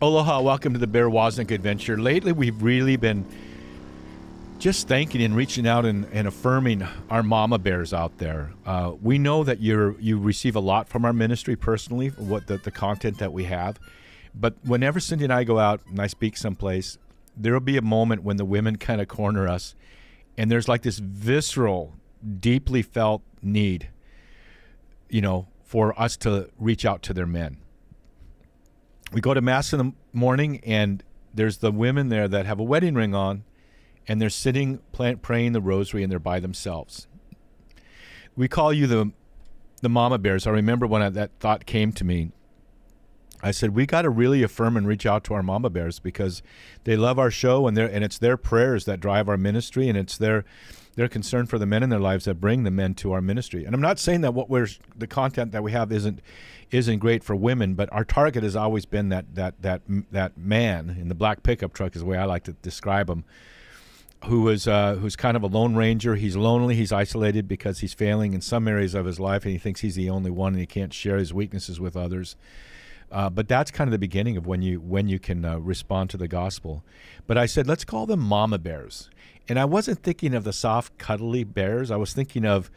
[0.00, 1.98] Aloha, welcome to the Bear Woznick adventure.
[1.98, 3.26] Lately, we've really been
[4.58, 8.52] just thanking and reaching out and, and affirming our mama bears out there.
[8.64, 12.58] Uh, we know that you're you receive a lot from our ministry personally, what the,
[12.58, 13.78] the content that we have.
[14.34, 16.98] But whenever Cindy and I go out and I speak someplace,
[17.36, 19.74] there will be a moment when the women kind of corner us,
[20.38, 21.94] and there's like this visceral,
[22.40, 23.90] deeply felt need,
[25.08, 27.58] you know, for us to reach out to their men
[29.14, 32.64] we go to mass in the morning, and there's the women there that have a
[32.64, 33.44] wedding ring on,
[34.06, 37.06] and they're sitting praying the rosary, and they're by themselves.
[38.36, 39.12] We call you the
[39.82, 40.46] the mama bears.
[40.46, 42.32] I remember when I, that thought came to me.
[43.42, 46.42] I said we got to really affirm and reach out to our mama bears because
[46.84, 49.98] they love our show and they and it's their prayers that drive our ministry and
[49.98, 50.44] it's their
[50.96, 53.64] their concern for the men in their lives that bring the men to our ministry.
[53.64, 56.20] And I'm not saying that what we're the content that we have isn't
[56.70, 60.96] isn't great for women, but our target has always been that that that that man
[60.98, 63.24] in the black pickup truck is the way I like to describe him
[64.26, 66.16] who is uh, who's kind of a lone ranger.
[66.16, 66.74] He's lonely.
[66.74, 69.96] He's isolated because he's failing in some areas of his life, and he thinks he's
[69.96, 72.36] the only one, and he can't share his weaknesses with others.
[73.12, 76.10] Uh, but that's kind of the beginning of when you when you can uh, respond
[76.10, 76.82] to the gospel.
[77.26, 79.10] But I said, let's call them mama bears,
[79.48, 81.90] and I wasn't thinking of the soft, cuddly bears.
[81.90, 82.70] I was thinking of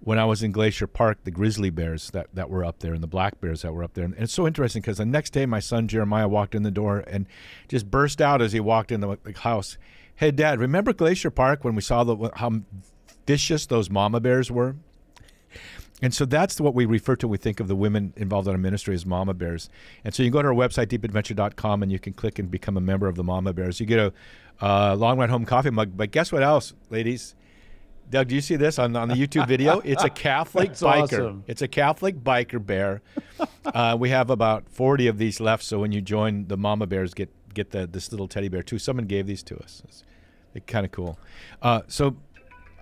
[0.00, 3.02] when I was in Glacier Park, the grizzly bears that, that were up there and
[3.02, 4.04] the black bears that were up there.
[4.04, 7.04] And, it's so interesting because the next day, my son Jeremiah walked in the door
[7.06, 7.26] and
[7.68, 9.78] just burst out as he walked in the, the house.
[10.16, 12.52] Hey, Dad, remember Glacier Park when we saw the, how
[13.26, 14.76] vicious those mama bears were?
[16.02, 18.52] And so that's what we refer to when we think of the women involved in
[18.52, 19.70] our ministry as mama bears.
[20.04, 22.80] And so you go to our website, deepadventure.com, and you can click and become a
[22.80, 23.80] member of the mama bears.
[23.80, 24.12] You get a
[24.60, 25.96] uh, long ride home coffee mug.
[25.96, 27.34] But guess what else, ladies?
[28.10, 29.80] Doug, do you see this on, on the YouTube video?
[29.80, 31.02] It's a Catholic biker.
[31.02, 31.44] Awesome.
[31.46, 33.02] It's a Catholic biker bear.
[33.64, 35.64] Uh, we have about 40 of these left.
[35.64, 38.78] So when you join the mama bears, get get the this little teddy bear too.
[38.78, 39.82] Someone gave these to us.
[39.84, 40.04] It's,
[40.54, 41.18] it's kind of cool.
[41.62, 42.16] Uh, so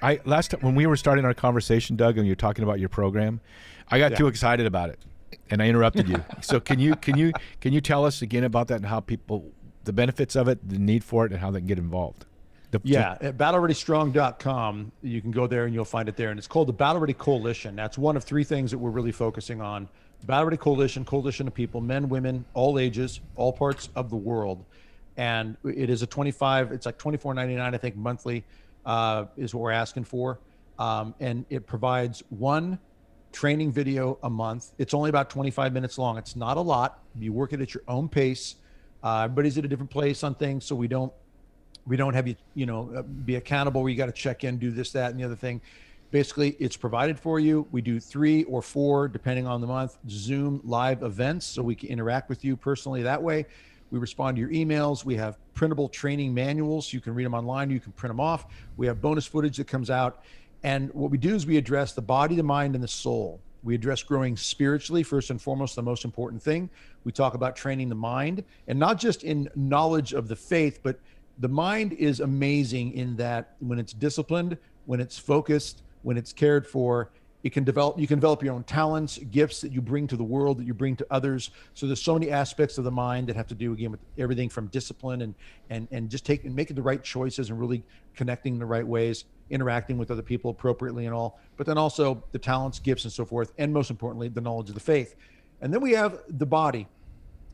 [0.03, 2.81] I last time when we were starting our conversation, Doug, and you were talking about
[2.81, 3.41] your program,
[3.89, 4.19] I got yeah.
[4.19, 4.99] too excited about it,
[5.51, 6.25] and I interrupted you.
[6.41, 9.51] so can you can you can you tell us again about that and how people
[9.85, 12.27] the benefits of it, the need for it, and how they can get involved?
[12.73, 16.31] The, yeah, at battlereadystrong.com, you can go there and you'll find it there.
[16.31, 17.77] And it's called the Battle Ready Coalition.
[17.77, 19.91] That's one of three things that we're really focusing on.
[20.25, 24.65] Battle Ready Coalition, coalition of people, men, women, all ages, all parts of the world.
[25.17, 28.45] And it is a 25, it's like 24.99, I think, monthly
[28.87, 30.39] uh, is what we're asking for.
[30.79, 32.79] Um, and it provides one
[33.33, 34.73] training video a month.
[34.79, 36.19] It's only about 25 minutes long.
[36.19, 37.01] It's not a lot.
[37.19, 38.57] You work it at your own pace.
[39.03, 41.13] Uh, everybody's at a different place on things, so we don't
[41.85, 44.57] we don't have you you know uh, be accountable where you got to check in
[44.57, 45.61] do this that and the other thing
[46.13, 47.67] basically it's provided for you.
[47.73, 51.89] We do three or four depending on the month zoom live events so we can
[51.89, 53.47] interact with you personally that way.
[53.91, 55.05] We respond to your emails.
[55.05, 56.93] We have printable training manuals.
[56.93, 57.71] You can read them online.
[57.71, 58.47] You can print them off.
[58.77, 60.23] We have bonus footage that comes out.
[60.63, 63.41] And what we do is we address the body the mind and the soul.
[63.65, 66.71] We address growing spiritually first and foremost the most important thing.
[67.05, 70.99] We talk about training the mind and not just in knowledge of the faith but
[71.39, 76.67] the mind is amazing in that when it's disciplined, when it's focused, when it's cared
[76.67, 77.11] for,
[77.43, 80.25] it can develop you can develop your own talents gifts that you bring to the
[80.25, 81.51] world that you bring to others.
[81.75, 84.49] So there's so many aspects of the mind that have to do again with everything
[84.49, 85.35] from discipline and
[85.71, 87.83] and and just taking making the right choices and really
[88.15, 92.23] connecting in the right ways interacting with other people appropriately and all but then also
[92.33, 95.17] the talents gifts and so forth and most importantly the knowledge of the faith.
[95.61, 96.87] And then we have the body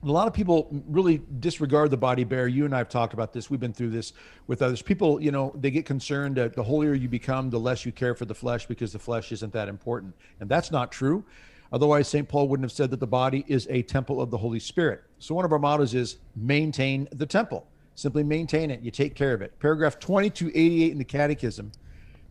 [0.02, 2.46] a lot of people really disregard the body bear.
[2.46, 3.50] You and I have talked about this.
[3.50, 4.12] We've been through this
[4.46, 4.80] with others.
[4.80, 8.14] People, you know, they get concerned that the holier you become, the less you care
[8.14, 10.14] for the flesh because the flesh isn't that important.
[10.40, 11.24] And that's not true.
[11.72, 12.28] Otherwise, St.
[12.28, 15.02] Paul wouldn't have said that the body is a temple of the Holy Spirit.
[15.18, 17.66] So one of our mottos is maintain the temple.
[17.94, 18.80] Simply maintain it.
[18.80, 19.58] You take care of it.
[19.58, 21.72] Paragraph 2288 in the Catechism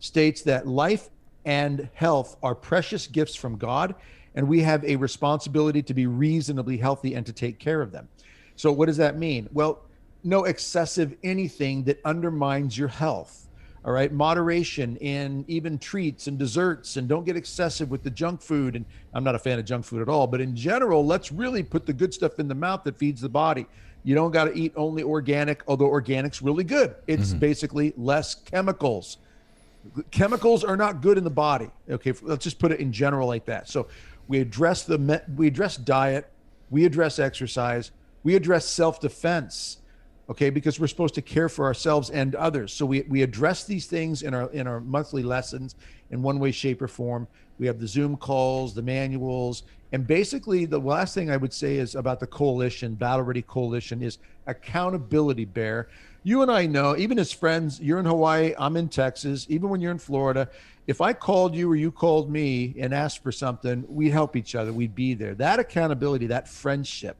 [0.00, 1.10] states that life
[1.44, 3.94] and health are precious gifts from God
[4.38, 8.08] and we have a responsibility to be reasonably healthy and to take care of them.
[8.54, 9.48] So, what does that mean?
[9.52, 9.80] Well,
[10.22, 13.48] no excessive anything that undermines your health.
[13.84, 18.40] All right, moderation in even treats and desserts, and don't get excessive with the junk
[18.40, 18.76] food.
[18.76, 21.64] And I'm not a fan of junk food at all, but in general, let's really
[21.64, 23.66] put the good stuff in the mouth that feeds the body.
[24.04, 26.94] You don't got to eat only organic, although organic's really good.
[27.08, 27.40] It's mm-hmm.
[27.40, 29.18] basically less chemicals.
[30.12, 31.70] Chemicals are not good in the body.
[31.90, 33.68] Okay, let's just put it in general like that.
[33.68, 33.88] So
[34.28, 36.30] we address the we address diet,
[36.70, 37.90] we address exercise,
[38.22, 39.78] we address self-defense.
[40.30, 42.70] Okay, because we're supposed to care for ourselves and others.
[42.70, 45.74] So we, we address these things in our in our monthly lessons
[46.10, 47.26] in one way, shape, or form.
[47.58, 49.62] We have the Zoom calls, the manuals,
[49.92, 54.02] and basically the last thing I would say is about the coalition, Battle Ready Coalition,
[54.02, 55.46] is accountability.
[55.46, 55.88] Bear,
[56.24, 59.46] you and I know, even as friends, you're in Hawaii, I'm in Texas.
[59.48, 60.50] Even when you're in Florida,
[60.88, 64.54] if I called you or you called me and asked for something, we'd help each
[64.54, 64.72] other.
[64.72, 65.34] We'd be there.
[65.34, 67.18] That accountability, that friendship,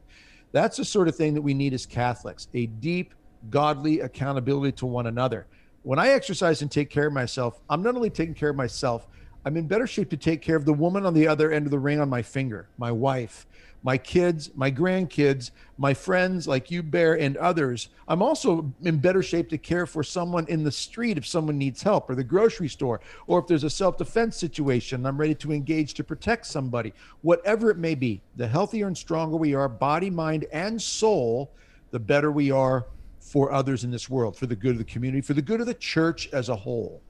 [0.52, 3.14] that's the sort of thing that we need as Catholics a deep,
[3.50, 5.46] godly accountability to one another.
[5.82, 9.06] When I exercise and take care of myself, I'm not only taking care of myself,
[9.44, 11.70] I'm in better shape to take care of the woman on the other end of
[11.70, 13.46] the ring on my finger, my wife,
[13.82, 17.88] my kids, my grandkids, my friends like you, Bear, and others.
[18.08, 21.82] I'm also in better shape to care for someone in the street if someone needs
[21.82, 25.06] help, or the grocery store, or if there's a self defense situation.
[25.06, 26.92] I'm ready to engage to protect somebody.
[27.22, 31.52] Whatever it may be, the healthier and stronger we are, body, mind, and soul,
[31.90, 32.86] the better we are
[33.20, 35.66] for others in this world, for the good of the community, for the good of
[35.66, 37.00] the church as a whole.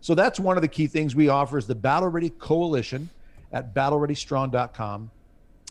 [0.00, 3.10] So that's one of the key things we offer is the Battle Ready Coalition
[3.52, 5.10] at battlereadystrong.com.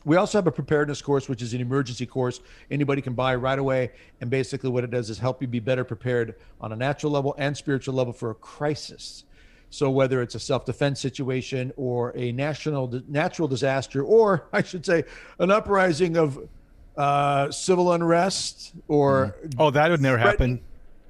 [0.05, 2.39] We also have a preparedness course, which is an emergency course
[2.69, 3.91] anybody can buy right away.
[4.21, 7.35] And basically, what it does is help you be better prepared on a natural level
[7.39, 9.23] and spiritual level for a crisis.
[9.71, 14.85] So, whether it's a self defense situation or a national natural disaster, or I should
[14.85, 15.03] say,
[15.39, 16.47] an uprising of
[16.95, 19.55] uh, civil unrest, or mm.
[19.57, 20.61] oh, that would never happen.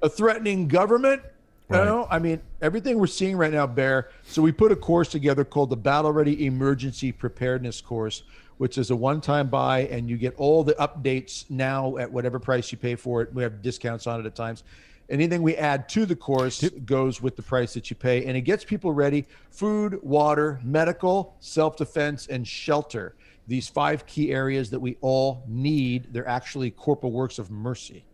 [0.01, 1.21] A threatening government,
[1.67, 1.85] Right.
[1.85, 4.09] Know, I mean, everything we're seeing right now, Bear.
[4.23, 8.23] So we put a course together called the Battle Ready Emergency Preparedness Course,
[8.57, 12.71] which is a one-time buy, and you get all the updates now at whatever price
[12.71, 13.33] you pay for it.
[13.33, 14.63] We have discounts on it at times.
[15.09, 18.41] Anything we add to the course goes with the price that you pay, and it
[18.41, 23.15] gets people ready: food, water, medical, self-defense, and shelter.
[23.47, 26.07] These five key areas that we all need.
[26.11, 28.05] They're actually corporal works of mercy.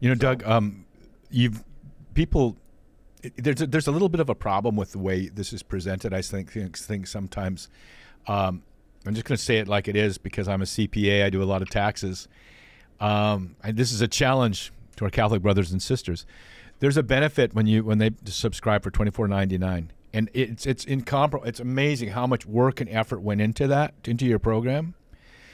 [0.00, 0.84] You know, so, Doug, um,
[1.30, 1.64] you've
[2.12, 2.56] people
[3.36, 6.14] there's a, there's a little bit of a problem with the way this is presented.
[6.14, 7.68] I think think sometimes.
[8.26, 8.62] Um,
[9.06, 11.24] I'm just going to say it like it is because I'm a CPA.
[11.24, 12.28] I do a lot of taxes.
[13.00, 16.26] Um, and this is a challenge to our Catholic brothers and sisters.
[16.80, 20.66] There's a benefit when you when they subscribe for twenty four ninety nine, and it's
[20.66, 21.46] it's incomparable.
[21.46, 24.94] It's amazing how much work and effort went into that into your program.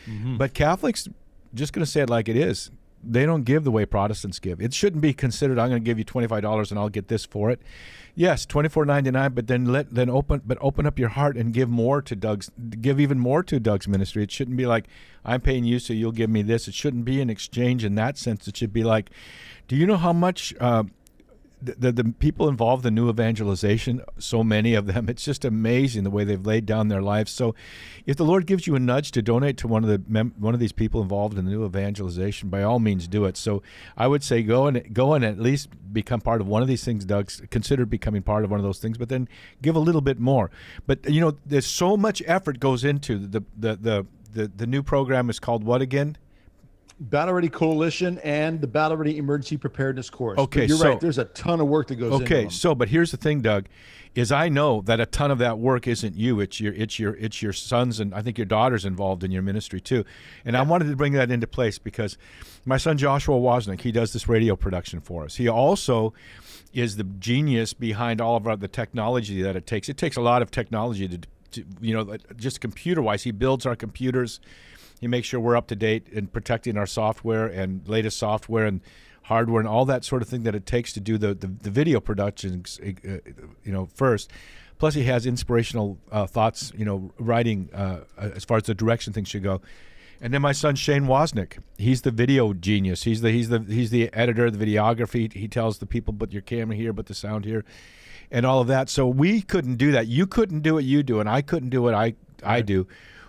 [0.06, 0.36] Mm-hmm.
[0.36, 1.08] But Catholics,
[1.54, 2.70] just going to say it like it is
[3.12, 4.60] they don't give the way Protestants give.
[4.60, 5.58] It shouldn't be considered.
[5.58, 7.60] I'm going to give you twenty five dollars and I'll get this for it.
[8.14, 9.32] Yes, twenty four ninety nine.
[9.32, 12.50] But then let then open but open up your heart and give more to Doug's.
[12.80, 14.22] Give even more to Doug's ministry.
[14.22, 14.86] It shouldn't be like
[15.24, 16.68] I'm paying you so you'll give me this.
[16.68, 18.46] It shouldn't be an exchange in that sense.
[18.48, 19.10] It should be like,
[19.68, 20.54] do you know how much?
[20.60, 20.84] Uh,
[21.64, 26.10] the, the people involved in new evangelization, so many of them, it's just amazing the
[26.10, 27.32] way they've laid down their lives.
[27.32, 27.54] So,
[28.06, 30.54] if the Lord gives you a nudge to donate to one of the mem- one
[30.54, 33.36] of these people involved in the new evangelization, by all means do it.
[33.36, 33.62] So,
[33.96, 36.84] I would say go and go and at least become part of one of these
[36.84, 37.04] things.
[37.04, 39.28] Doug, consider becoming part of one of those things, but then
[39.62, 40.50] give a little bit more.
[40.86, 44.82] But you know, there's so much effort goes into the the the the, the new
[44.82, 46.18] program is called what again?
[47.10, 50.38] Battle Ready Coalition and the Battle Ready Emergency Preparedness Course.
[50.38, 51.00] Okay, but you're so, right.
[51.00, 52.22] There's a ton of work that goes.
[52.22, 53.66] Okay, so but here's the thing, Doug,
[54.14, 56.40] is I know that a ton of that work isn't you.
[56.40, 59.42] It's your it's your it's your sons and I think your daughters involved in your
[59.42, 60.04] ministry too.
[60.44, 60.60] And yeah.
[60.60, 62.16] I wanted to bring that into place because
[62.64, 65.36] my son Joshua Woznick, he does this radio production for us.
[65.36, 66.14] He also
[66.72, 69.88] is the genius behind all of our, the technology that it takes.
[69.88, 71.18] It takes a lot of technology to,
[71.52, 73.22] to you know, just computer wise.
[73.22, 74.40] He builds our computers
[75.04, 78.80] he makes sure we're up to date in protecting our software and latest software and
[79.24, 81.68] hardware and all that sort of thing that it takes to do the, the, the
[81.68, 83.18] video productions, uh,
[83.62, 84.30] you know, first.
[84.78, 89.12] Plus, he has inspirational uh, thoughts, you know, writing uh, as far as the direction
[89.12, 89.60] things should go.
[90.22, 93.02] And then my son Shane Woznick, he's the video genius.
[93.02, 95.30] He's the he's the he's the editor of the videography.
[95.30, 97.62] He tells the people, "Put your camera here, but the sound here,"
[98.30, 98.88] and all of that.
[98.88, 100.06] So we couldn't do that.
[100.06, 102.86] You couldn't do what you do, and I couldn't do what I I do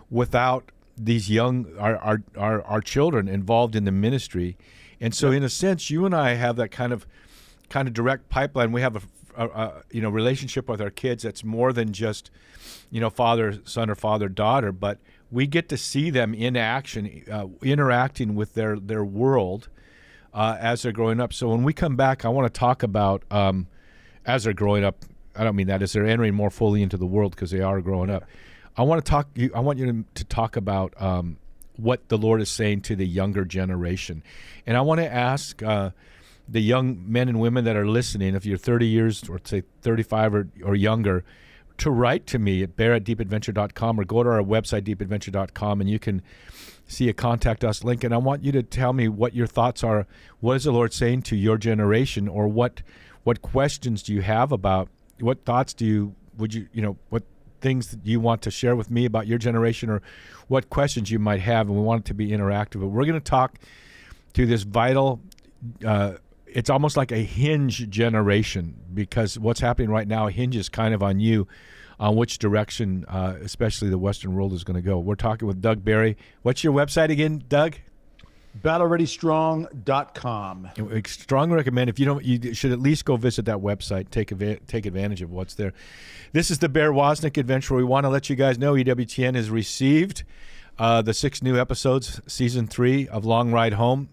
[0.10, 4.58] without these young our, our our our children involved in the ministry,
[5.00, 7.06] and so in a sense, you and I have that kind of
[7.70, 8.72] kind of direct pipeline.
[8.72, 9.02] We have a,
[9.38, 12.32] a, a, you know relationship with our kids that's more than just
[12.90, 15.00] you know father son or father daughter, but
[15.32, 19.70] we get to see them in action, uh, interacting with their their world
[20.34, 21.34] uh, as they're growing up.
[21.34, 23.68] So when we come back, I want to talk about um,
[24.26, 25.04] as they're growing up.
[25.36, 27.82] I don't mean that as they're entering more fully into the world because they are
[27.82, 28.24] growing up.
[28.78, 29.30] I want to talk.
[29.54, 31.38] I want you to, talk about um,
[31.78, 34.24] what the Lord is saying to the younger generation,
[34.66, 35.92] and I want to ask uh,
[36.48, 40.36] the young men and women that are listening, if you're 30 years or say 35
[40.36, 41.24] or, or younger,
[41.78, 45.90] to write to me at bear at deepadventure.com or go to our website deepadventure.com and
[45.90, 46.22] you can
[46.88, 48.04] see a contact us link.
[48.04, 50.08] And I want you to tell me what your thoughts are.
[50.40, 52.82] What is the Lord saying to your generation, or what
[53.24, 54.90] what questions do you have about?
[55.20, 57.24] What thoughts do you would you you know what
[57.62, 60.02] things that you want to share with me about your generation or
[60.48, 62.82] what questions you might have, and we want it to be interactive.
[62.82, 63.58] But we're going to talk
[64.34, 65.20] to this vital.
[65.84, 66.14] Uh,
[66.46, 71.20] it's almost like a hinge generation because what's happening right now hinges kind of on
[71.20, 71.48] you
[72.00, 75.00] on which direction, uh, especially the Western world, is going to go.
[75.00, 76.18] We're talking with Doug Barry.
[76.42, 77.78] What's your website again, Doug?
[78.62, 80.70] battlereadystrong.com.
[81.06, 84.10] Strongly recommend if you don't, you should at least go visit that website.
[84.10, 84.30] Take
[84.68, 85.74] take advantage of what's there.
[86.32, 87.76] This is the Bear Woznick adventure.
[87.76, 90.24] We want to let you guys know EWTN has received
[90.78, 94.10] uh, the six new episodes, season three of Long Ride Home,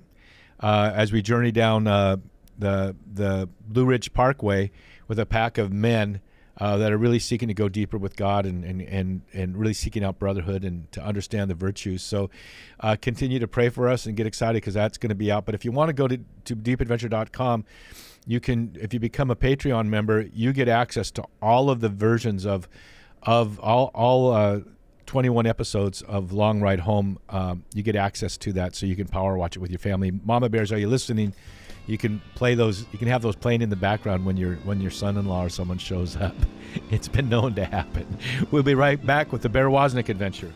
[0.60, 2.16] uh, as we journey down uh,
[2.58, 4.70] the the Blue Ridge Parkway
[5.08, 6.20] with a pack of men
[6.58, 9.72] uh, that are really seeking to go deeper with God and, and, and, and really
[9.72, 12.02] seeking out brotherhood and to understand the virtues.
[12.02, 12.30] So
[12.80, 15.46] uh, continue to pray for us and get excited because that's going to be out.
[15.46, 17.64] But if you want to go to, to deepadventure.com,
[18.26, 21.88] you can, if you become a Patreon member, you get access to all of the
[21.88, 22.68] versions of,
[23.22, 24.60] of all, all uh,
[25.06, 27.18] 21 episodes of Long Ride Home.
[27.28, 30.10] Um, you get access to that so you can power watch it with your family.
[30.10, 31.34] Mama Bears, are you listening?
[31.86, 34.80] you can play those you can have those playing in the background when your when
[34.80, 36.34] your son-in-law or someone shows up
[36.90, 38.06] it's been known to happen
[38.50, 40.52] we'll be right back with the bear woznick adventure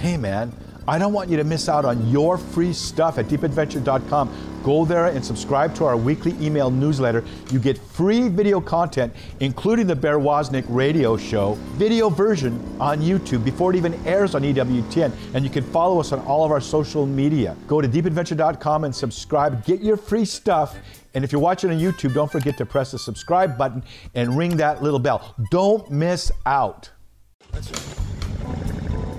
[0.00, 0.52] hey man
[0.88, 4.47] I don't want you to miss out on your free stuff at deepadventure.com.
[4.68, 7.24] Go there and subscribe to our weekly email newsletter.
[7.50, 13.46] You get free video content, including the Bear Woznick radio show, video version on YouTube
[13.46, 15.10] before it even airs on EWTN.
[15.32, 17.56] And you can follow us on all of our social media.
[17.66, 19.64] Go to deepadventure.com and subscribe.
[19.64, 20.76] Get your free stuff.
[21.14, 23.82] And if you're watching on YouTube, don't forget to press the subscribe button
[24.14, 25.34] and ring that little bell.
[25.50, 26.90] Don't miss out.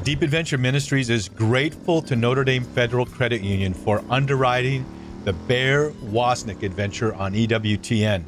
[0.03, 4.85] Deep Adventure Ministries is grateful to Notre Dame Federal Credit Union for underwriting
[5.23, 8.23] the Bear Woznick adventure on EWTN.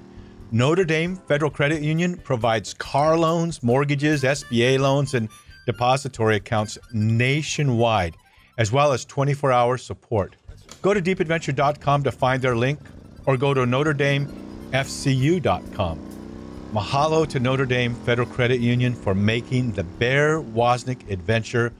[0.52, 5.30] Notre Dame Federal Credit Union provides car loans, mortgages, SBA loans, and
[5.66, 8.18] depository accounts nationwide,
[8.58, 10.36] as well as 24 hour support.
[10.82, 12.80] Go to deepadventure.com to find their link
[13.26, 16.00] or go to NotreDameFCU.com.
[16.74, 21.72] Mahalo to Notre Dame Federal Credit Union for making the Bear Woznick adventure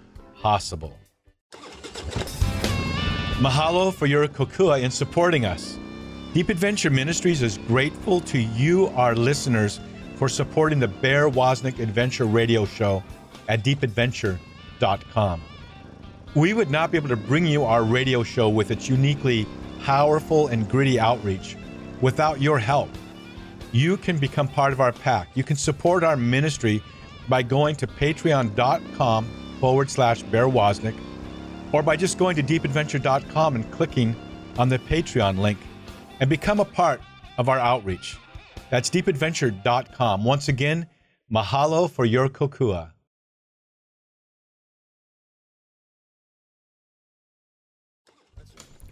[0.41, 1.00] possible.
[3.41, 5.77] Mahalo for your kokua in supporting us.
[6.33, 9.79] Deep Adventure Ministries is grateful to you, our listeners,
[10.15, 13.03] for supporting the Bear Woznick Adventure radio show
[13.49, 15.41] at deepadventure.com.
[16.35, 19.47] We would not be able to bring you our radio show with its uniquely
[19.81, 21.57] powerful and gritty outreach
[21.99, 22.89] without your help
[23.71, 25.29] you can become part of our pack.
[25.33, 26.83] You can support our ministry
[27.29, 29.25] by going to patreon.com
[29.59, 30.47] forward slash Bear
[31.74, 34.15] or by just going to deepadventure.com and clicking
[34.57, 35.57] on the Patreon link
[36.19, 37.01] and become a part
[37.38, 38.17] of our outreach.
[38.69, 40.24] That's deepadventure.com.
[40.24, 40.88] Once again,
[41.32, 42.91] mahalo for your kokua.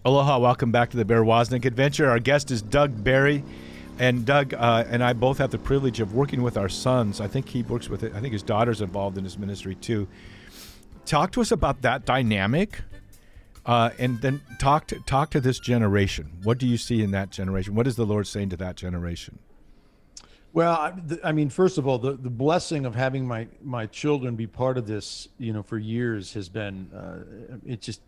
[0.05, 2.09] Aloha, welcome back to the Bear Woznick Adventure.
[2.09, 3.43] Our guest is Doug Barry.
[3.99, 7.19] And Doug uh, and I both have the privilege of working with our sons.
[7.19, 8.13] I think he works with it.
[8.15, 10.07] I think his daughter's involved in his ministry too.
[11.05, 12.81] Talk to us about that dynamic,
[13.65, 16.31] uh, and then talk to talk to this generation.
[16.43, 17.75] What do you see in that generation?
[17.75, 19.39] What is the Lord saying to that generation?
[20.51, 20.93] Well, I,
[21.23, 24.77] I mean, first of all, the, the blessing of having my my children be part
[24.77, 28.01] of this, you know, for years has been, uh, it just,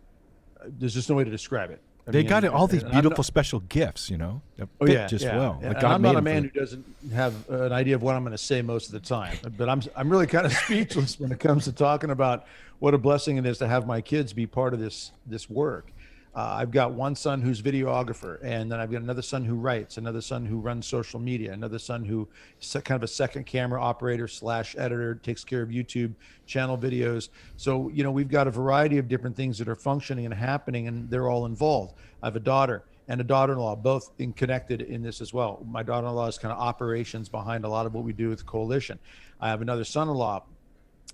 [0.66, 1.82] there's just no way to describe it.
[2.08, 4.42] I they mean, got all these beautiful not, special gifts, you know.
[4.60, 5.38] oh yeah, just yeah.
[5.38, 5.60] well.
[5.62, 8.32] Like I'm not a man who doesn't have uh, an idea of what I'm going
[8.32, 11.40] to say most of the time, but I'm I'm really kind of speechless when it
[11.40, 12.46] comes to talking about
[12.80, 15.92] what a blessing it is to have my kids be part of this this work.
[16.34, 19.98] Uh, I've got one son who's videographer, and then I've got another son who writes,
[19.98, 22.28] another son who runs social media, another son who
[22.62, 26.14] is kind of a second camera operator slash editor, takes care of YouTube
[26.46, 27.30] channel videos.
[27.58, 30.88] So you know we've got a variety of different things that are functioning and happening,
[30.88, 31.96] and they're all involved.
[32.24, 35.66] I have a daughter and a daughter-in-law, both in connected in this as well.
[35.68, 39.00] My daughter-in-law is kind of operations behind a lot of what we do with coalition.
[39.42, 40.44] I have another son-in-law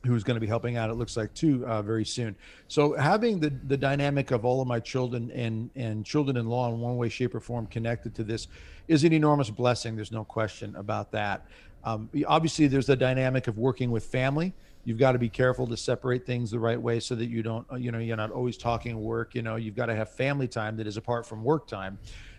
[0.06, 2.36] who's going to be helping out it looks like too uh, very soon.
[2.68, 6.98] So having the the dynamic of all of my children and and children-in-law in one
[6.98, 8.48] way shape or form connected to this
[8.88, 11.46] is an enormous blessing there's no question about that.
[11.84, 14.54] Um, obviously there's the dynamic of working with family.
[14.84, 17.68] You've got to be careful to separate things the right way so that you don't
[17.78, 20.78] you know you're not always talking work you know you've got to have family time
[20.78, 21.98] that is apart from work time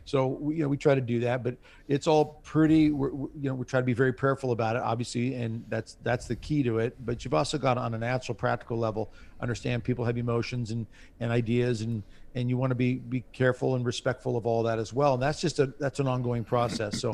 [0.08, 1.54] so we, you know, we try to do that, but
[1.86, 2.90] it's all pretty.
[2.90, 6.26] We're, you know, we try to be very prayerful about it, obviously, and that's that's
[6.26, 6.96] the key to it.
[7.04, 10.86] But you've also got on a natural, practical level, understand people have emotions and
[11.20, 12.02] and ideas, and
[12.34, 15.12] and you want to be be careful and respectful of all that as well.
[15.12, 16.98] And that's just a that's an ongoing process.
[16.98, 17.12] So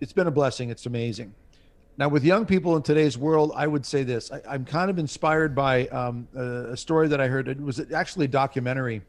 [0.00, 0.70] it's been a blessing.
[0.70, 1.34] It's amazing.
[1.98, 4.98] Now, with young people in today's world, I would say this: I, am kind of
[4.98, 7.48] inspired by um, a, a, story that I heard.
[7.48, 9.02] It was actually a documentary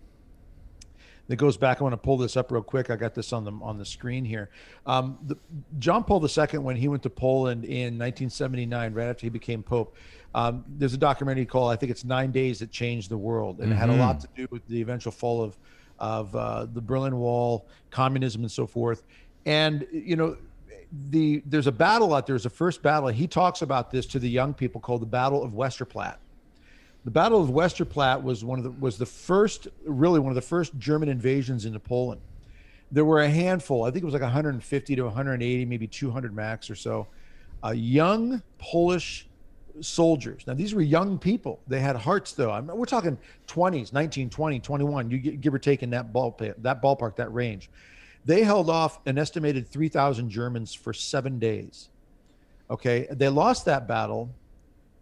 [1.27, 1.79] that goes back.
[1.79, 2.89] I want to pull this up real quick.
[2.89, 4.49] I got this on the on the screen here.
[4.85, 5.37] Um, the,
[5.79, 9.95] John Paul II, when he went to Poland in 1979, right after he became Pope,
[10.35, 13.67] um, there's a documentary called I think it's Nine Days That Changed the World, and
[13.67, 13.73] mm-hmm.
[13.73, 14.35] it had a lot mm-hmm.
[14.35, 15.57] to do with the eventual fall of
[15.99, 19.03] of uh, the Berlin Wall, communism, and so forth.
[19.45, 20.37] And you know,
[21.09, 22.33] the there's a battle out there.
[22.33, 23.09] There's a first battle.
[23.09, 26.17] He talks about this to the young people called the Battle of Westerplatte.
[27.03, 30.41] The Battle of Westerplatte was one of the was the first, really one of the
[30.41, 32.21] first German invasions into Poland.
[32.91, 33.83] There were a handful.
[33.83, 37.07] I think it was like 150 to 180, maybe 200 max or so,
[37.63, 39.27] uh, young Polish
[39.79, 40.43] soldiers.
[40.45, 41.59] Now these were young people.
[41.67, 42.51] They had hearts though.
[42.51, 45.09] I mean, we're talking 20s, 19, 20, 21.
[45.09, 47.69] You give or take in that ball that ballpark, that range.
[48.25, 51.89] They held off an estimated 3,000 Germans for seven days.
[52.69, 54.29] Okay, they lost that battle,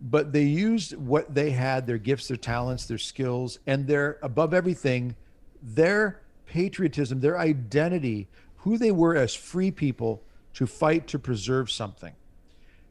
[0.01, 4.53] but they used what they had their gifts, their talents, their skills, and their, above
[4.53, 5.15] everything,
[5.61, 8.27] their patriotism, their identity,
[8.57, 10.21] who they were as free people
[10.53, 12.13] to fight to preserve something.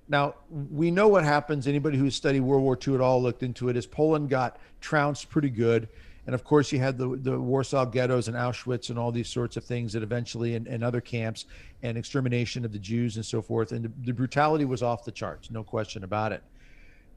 [0.08, 1.66] Now, we know what happens.
[1.66, 5.28] Anybody who studied World War II at all looked into it is Poland got trounced
[5.28, 5.88] pretty good
[6.28, 9.56] and of course you had the, the warsaw ghettos and auschwitz and all these sorts
[9.56, 11.46] of things that eventually and, and other camps
[11.82, 15.10] and extermination of the jews and so forth and the, the brutality was off the
[15.10, 16.42] charts no question about it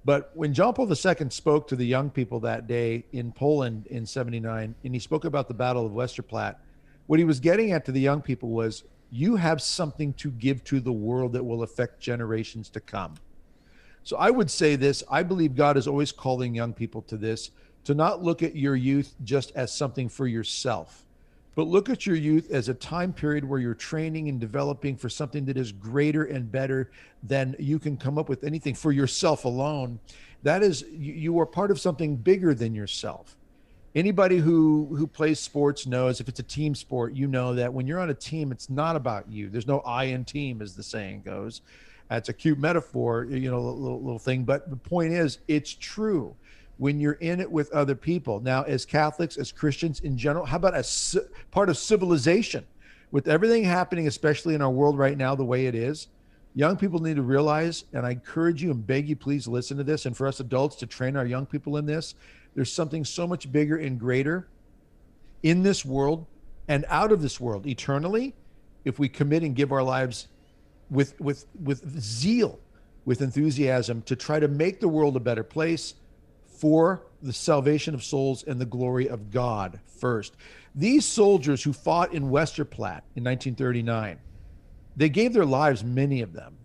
[0.03, 4.05] but when john paul ii spoke to the young people that day in poland in
[4.05, 6.55] 79 and he spoke about the battle of westerplatte
[7.07, 10.63] what he was getting at to the young people was you have something to give
[10.63, 13.15] to the world that will affect generations to come.
[14.03, 17.51] So i would say this i believe god is always calling young people to this
[17.83, 21.05] to not look at your youth just as something for yourself,
[21.55, 25.09] but look at your youth as a time period where you're training and developing for
[25.09, 26.91] something that is greater and better
[27.23, 29.99] than you can come up with anything for yourself alone.
[30.43, 33.35] That is, you, are part of something bigger than yourself.
[33.93, 37.85] Anybody who who plays sports knows if it's a team sport, you know that when
[37.85, 39.49] you're on a team, it's not about you.
[39.49, 41.61] There's no I in team, as the saying goes.
[42.09, 44.45] That's a cute metaphor, you know, little, little thing.
[44.45, 46.35] But the point is, it's true
[46.81, 48.39] when you're in it with other people.
[48.39, 51.15] Now, as Catholics, as Christians in general, how about as
[51.51, 52.65] part of civilization?
[53.11, 56.07] With everything happening, especially in our world right now, the way it is,
[56.55, 59.83] young people need to realize, and I encourage you and beg you, please listen to
[59.83, 62.15] this, and for us adults to train our young people in this,
[62.55, 64.47] there's something so much bigger and greater
[65.43, 66.25] in this world
[66.67, 68.33] and out of this world eternally
[68.85, 70.29] if we commit and give our lives
[70.89, 72.59] with with with zeal
[73.05, 75.93] with enthusiasm to try to make the world a better place
[76.61, 80.35] for the salvation of souls and the glory of God first.
[80.75, 84.19] These soldiers who fought in Westerplatte in 1939,
[84.95, 86.57] they gave their lives, many of them.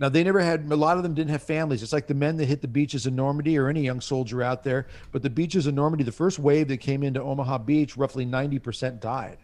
[0.00, 1.84] Now, they never had, a lot of them didn't have families.
[1.84, 4.64] It's like the men that hit the beaches in Normandy or any young soldier out
[4.64, 4.88] there.
[5.12, 8.98] But the beaches in Normandy, the first wave that came into Omaha Beach, roughly 90%
[8.98, 9.38] died.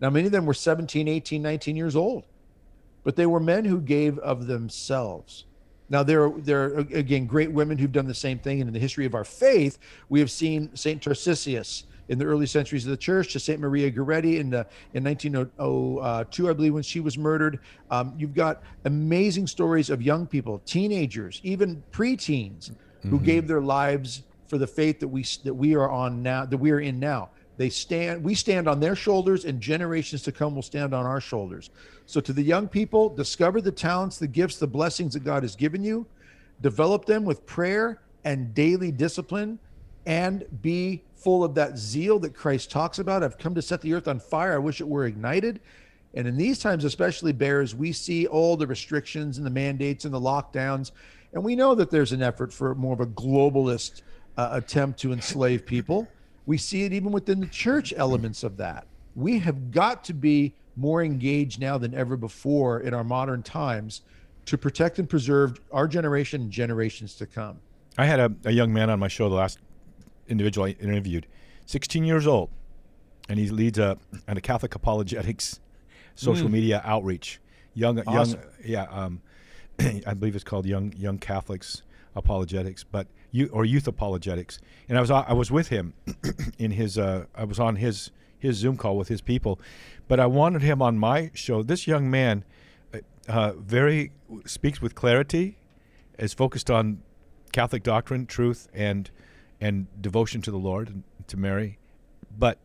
[0.00, 2.26] Now, many of them were 17, 18, 19 years old,
[3.04, 5.44] but they were men who gave of themselves.
[5.92, 8.62] Now, there are, there are, again, great women who've done the same thing.
[8.62, 9.78] And in the history of our faith,
[10.08, 11.02] we have seen St.
[11.02, 13.60] Tarcisius in the early centuries of the church to St.
[13.60, 17.60] Maria Goretti in, the, in 1902, I believe, when she was murdered.
[17.90, 23.10] Um, you've got amazing stories of young people, teenagers, even preteens, mm-hmm.
[23.10, 26.56] who gave their lives for the faith that we that we are on now, that
[26.56, 27.28] we are in now.
[27.56, 31.20] They stand, we stand on their shoulders, and generations to come will stand on our
[31.20, 31.70] shoulders.
[32.06, 35.54] So, to the young people, discover the talents, the gifts, the blessings that God has
[35.54, 36.06] given you,
[36.60, 39.58] develop them with prayer and daily discipline,
[40.06, 43.22] and be full of that zeal that Christ talks about.
[43.22, 44.54] I've come to set the earth on fire.
[44.54, 45.60] I wish it were ignited.
[46.14, 50.12] And in these times, especially bears, we see all the restrictions and the mandates and
[50.12, 50.90] the lockdowns.
[51.32, 54.02] And we know that there's an effort for more of a globalist
[54.36, 56.08] uh, attempt to enslave people.
[56.46, 58.86] We see it even within the church elements of that.
[59.14, 64.02] We have got to be more engaged now than ever before in our modern times
[64.46, 67.60] to protect and preserve our generation and generations to come.
[67.98, 69.58] I had a, a young man on my show, the last
[70.28, 71.26] individual I interviewed,
[71.66, 72.50] 16 years old,
[73.28, 75.60] and he leads a, and a Catholic apologetics
[76.14, 76.52] social mm.
[76.52, 77.40] media outreach.
[77.74, 78.40] Young, awesome.
[78.40, 79.22] young, yeah, um,
[80.06, 81.82] I believe it's called Young Young Catholics
[82.14, 83.06] Apologetics, but
[83.50, 84.58] or Youth Apologetics.
[84.88, 85.94] And I was I was with him
[86.58, 89.60] in his uh, I was on his his Zoom call with his people,
[90.08, 91.62] but I wanted him on my show.
[91.62, 92.44] This young man,
[92.92, 94.10] uh, uh, very
[94.44, 95.58] speaks with clarity,
[96.18, 97.02] is focused on
[97.52, 99.10] Catholic doctrine, truth, and
[99.60, 101.78] and devotion to the Lord and to Mary,
[102.36, 102.58] but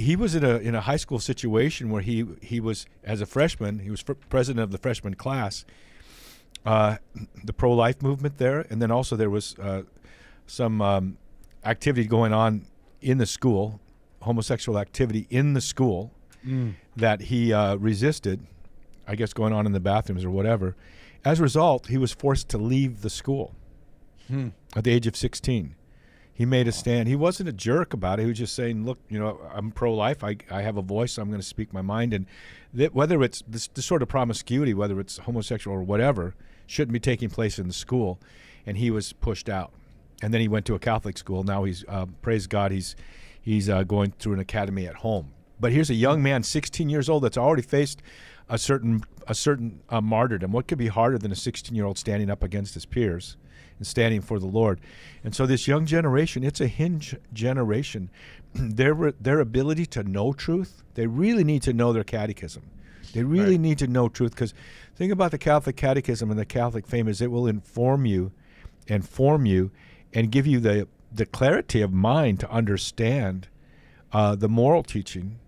[0.00, 3.26] he was in a in a high school situation where he he was as a
[3.26, 5.64] freshman he was president of the freshman class
[6.64, 6.96] uh,
[7.44, 9.82] the pro life movement there, and then also there was uh,
[10.46, 11.16] some um,
[11.64, 12.66] activity going on
[13.00, 13.80] in the school,
[14.22, 16.12] homosexual activity in the school
[16.46, 16.74] mm.
[16.96, 18.46] that he uh, resisted,
[19.06, 20.76] I guess going on in the bathrooms or whatever.
[21.24, 23.54] As a result, he was forced to leave the school
[24.26, 24.48] hmm.
[24.74, 25.74] at the age of 16.
[26.40, 27.06] He made a stand.
[27.06, 28.22] He wasn't a jerk about it.
[28.22, 30.24] He was just saying, "Look, you know, I'm pro-life.
[30.24, 31.18] I, I have a voice.
[31.18, 32.24] I'm going to speak my mind." And
[32.72, 36.34] that whether it's this, this sort of promiscuity, whether it's homosexual or whatever,
[36.66, 38.18] shouldn't be taking place in the school.
[38.64, 39.70] And he was pushed out.
[40.22, 41.44] And then he went to a Catholic school.
[41.44, 42.72] Now he's uh, praise God.
[42.72, 42.96] He's
[43.42, 45.32] he's uh, going through an academy at home.
[45.60, 48.00] But here's a young man, 16 years old, that's already faced
[48.48, 50.52] a certain a certain uh, martyrdom.
[50.52, 53.36] What could be harder than a 16 year old standing up against his peers
[53.80, 54.78] and standing for the Lord?
[55.24, 58.10] And so this young generation, it's a hinge generation.
[58.54, 62.62] their their ability to know truth, they really need to know their catechism.
[63.14, 63.60] They really Right.
[63.60, 64.54] need to know truth because
[64.94, 68.30] think about the Catholic catechism and the Catholic faith is it will inform you,
[68.86, 69.70] inform you,
[70.12, 73.48] and give you the the clarity of mind to understand
[74.12, 75.38] uh, the moral teaching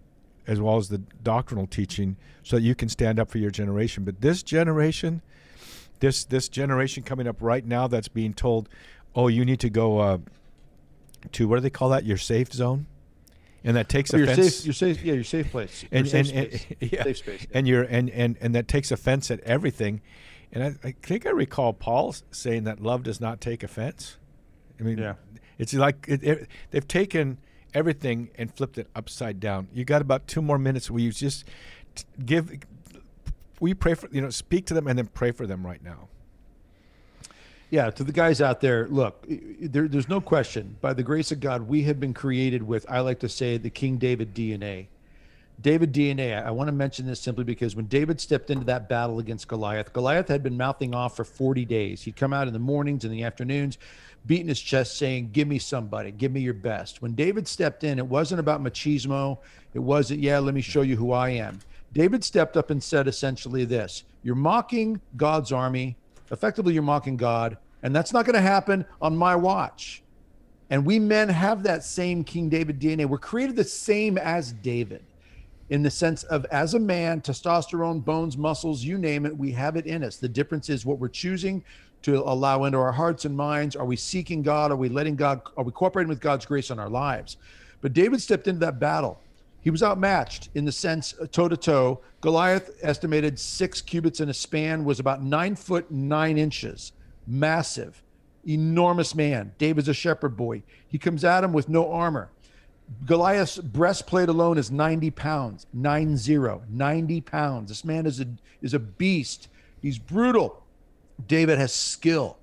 [0.44, 4.02] as well as the doctrinal teaching so that you can stand up for your generation.
[4.02, 5.22] But this generation,
[6.02, 8.68] this this generation coming up right now that's being told,
[9.14, 10.18] oh, you need to go uh,
[11.32, 12.04] to what do they call that?
[12.04, 12.86] Your safe zone,
[13.64, 14.56] and that takes Your offense.
[14.56, 17.16] safe, your safe, yeah, your safe place, and, your and, safe and- space, yeah, safe
[17.18, 17.40] space.
[17.42, 17.56] yeah.
[17.58, 20.00] and you're and, and and that takes offense at everything.
[20.52, 24.18] And I, I think I recall Paul saying that love does not take offense.
[24.78, 25.14] I mean, Yeah.
[25.58, 27.38] it's like it, it, they've taken
[27.72, 29.68] everything and flipped it upside down.
[29.72, 31.44] You got about two more minutes where you just
[32.26, 32.50] give.
[33.62, 36.08] We pray for you know speak to them and then pray for them right now.
[37.70, 40.76] Yeah, to the guys out there, look, there, there's no question.
[40.80, 43.70] By the grace of God, we have been created with, I like to say, the
[43.70, 44.88] King David DNA.
[45.60, 48.88] David DNA, I, I want to mention this simply because when David stepped into that
[48.88, 52.02] battle against Goliath, Goliath had been mouthing off for 40 days.
[52.02, 53.78] He'd come out in the mornings and the afternoons,
[54.26, 57.00] beating his chest, saying, Give me somebody, give me your best.
[57.00, 59.38] When David stepped in, it wasn't about machismo.
[59.72, 61.60] It wasn't, yeah, let me show you who I am.
[61.92, 65.96] David stepped up and said essentially this You're mocking God's army.
[66.30, 67.58] Effectively, you're mocking God.
[67.82, 70.02] And that's not going to happen on my watch.
[70.70, 73.06] And we men have that same King David DNA.
[73.06, 75.02] We're created the same as David
[75.72, 79.76] in the sense of as a man, testosterone, bones, muscles, you name it, we have
[79.76, 80.16] it in us.
[80.16, 81.64] The difference is what we're choosing
[82.02, 83.74] to allow into our hearts and minds.
[83.74, 84.70] Are we seeking God?
[84.70, 87.36] Are we letting God, are we cooperating with God's grace on our lives?
[87.80, 89.20] But David stepped into that battle.
[89.62, 92.00] He was outmatched in the sense toe to toe.
[92.20, 96.92] Goliath, estimated six cubits in a span, was about nine foot nine inches,
[97.26, 98.02] massive,
[98.46, 99.52] enormous man.
[99.58, 100.62] David's a shepherd boy.
[100.88, 102.30] He comes at him with no armor.
[103.06, 107.68] Goliath's breastplate alone is 90 pounds, nine zero, 90 pounds.
[107.68, 108.26] This man is a
[108.60, 109.48] is a beast.
[109.80, 110.64] He's brutal.
[111.26, 112.36] David has skill.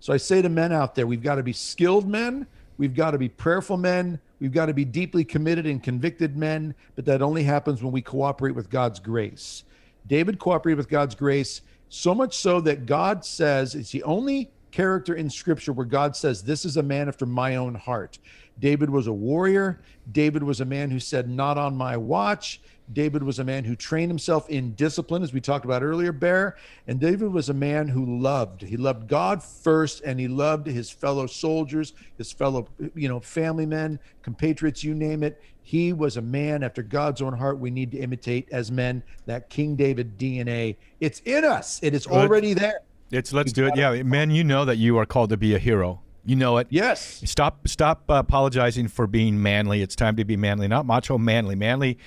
[0.00, 2.46] So I say to men out there, we've got to be skilled men,
[2.78, 6.74] we've got to be prayerful men, we've got to be deeply committed and convicted men,
[6.96, 9.64] but that only happens when we cooperate with God's grace.
[10.06, 15.14] David cooperated with God's grace so much so that God says it's the only character
[15.14, 18.18] in scripture where God says, This is a man after my own heart.
[18.58, 19.80] David was a warrior.
[20.10, 22.60] David was a man who said, Not on my watch.
[22.92, 26.56] David was a man who trained himself in discipline, as we talked about earlier, Bear.
[26.86, 28.62] And David was a man who loved.
[28.62, 33.66] He loved God first, and he loved his fellow soldiers, his fellow, you know, family
[33.66, 35.40] men, compatriots, you name it.
[35.62, 37.58] He was a man after God's own heart.
[37.58, 40.76] We need to imitate as men that King David DNA.
[41.00, 41.78] It's in us.
[41.82, 42.80] It is already there.
[43.10, 43.76] It's let's do it.
[43.76, 46.00] Yeah, man, you know that you are called to be a hero.
[46.24, 46.68] You know it.
[46.70, 47.22] Yes.
[47.24, 49.82] Stop stop apologizing for being manly.
[49.82, 51.56] It's time to be manly, not macho manly.
[51.56, 51.98] Manly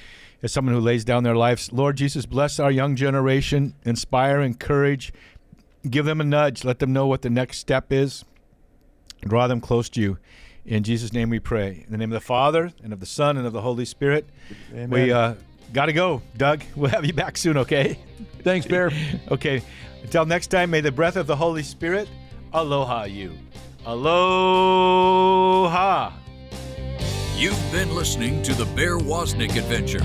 [0.45, 1.73] is someone who lays down their lives.
[1.73, 5.11] Lord Jesus, bless our young generation, inspire, encourage,
[5.89, 8.23] give them a nudge, let them know what the next step is.
[9.21, 10.19] Draw them close to you.
[10.63, 11.83] In Jesus' name we pray.
[11.85, 14.29] In the name of the Father and of the Son and of the Holy Spirit.
[14.71, 14.89] Amen.
[14.91, 15.33] We uh,
[15.73, 16.63] got to go, Doug.
[16.75, 17.97] We'll have you back soon, okay?
[18.43, 18.91] Thanks, Bear.
[19.31, 19.63] Okay.
[20.03, 22.07] Until next time, may the breath of the Holy Spirit
[22.53, 23.33] aloha you.
[23.87, 25.05] Aloha.
[27.37, 29.99] You've been listening to the Bear Woznick Adventure.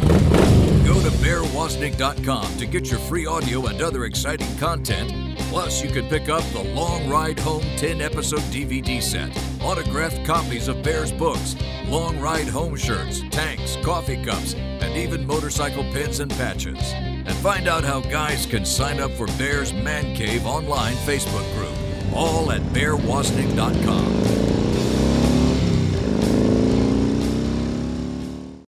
[0.85, 5.39] Go to bearwoznick.com to get your free audio and other exciting content.
[5.49, 9.31] Plus, you can pick up the Long Ride Home 10 episode DVD set,
[9.63, 11.55] autographed copies of Bear's books,
[11.87, 16.93] Long Ride Home shirts, tanks, coffee cups, and even motorcycle pins and patches.
[16.95, 21.77] And find out how guys can sign up for Bear's Man Cave online Facebook group,
[22.13, 24.60] all at bearwoznick.com.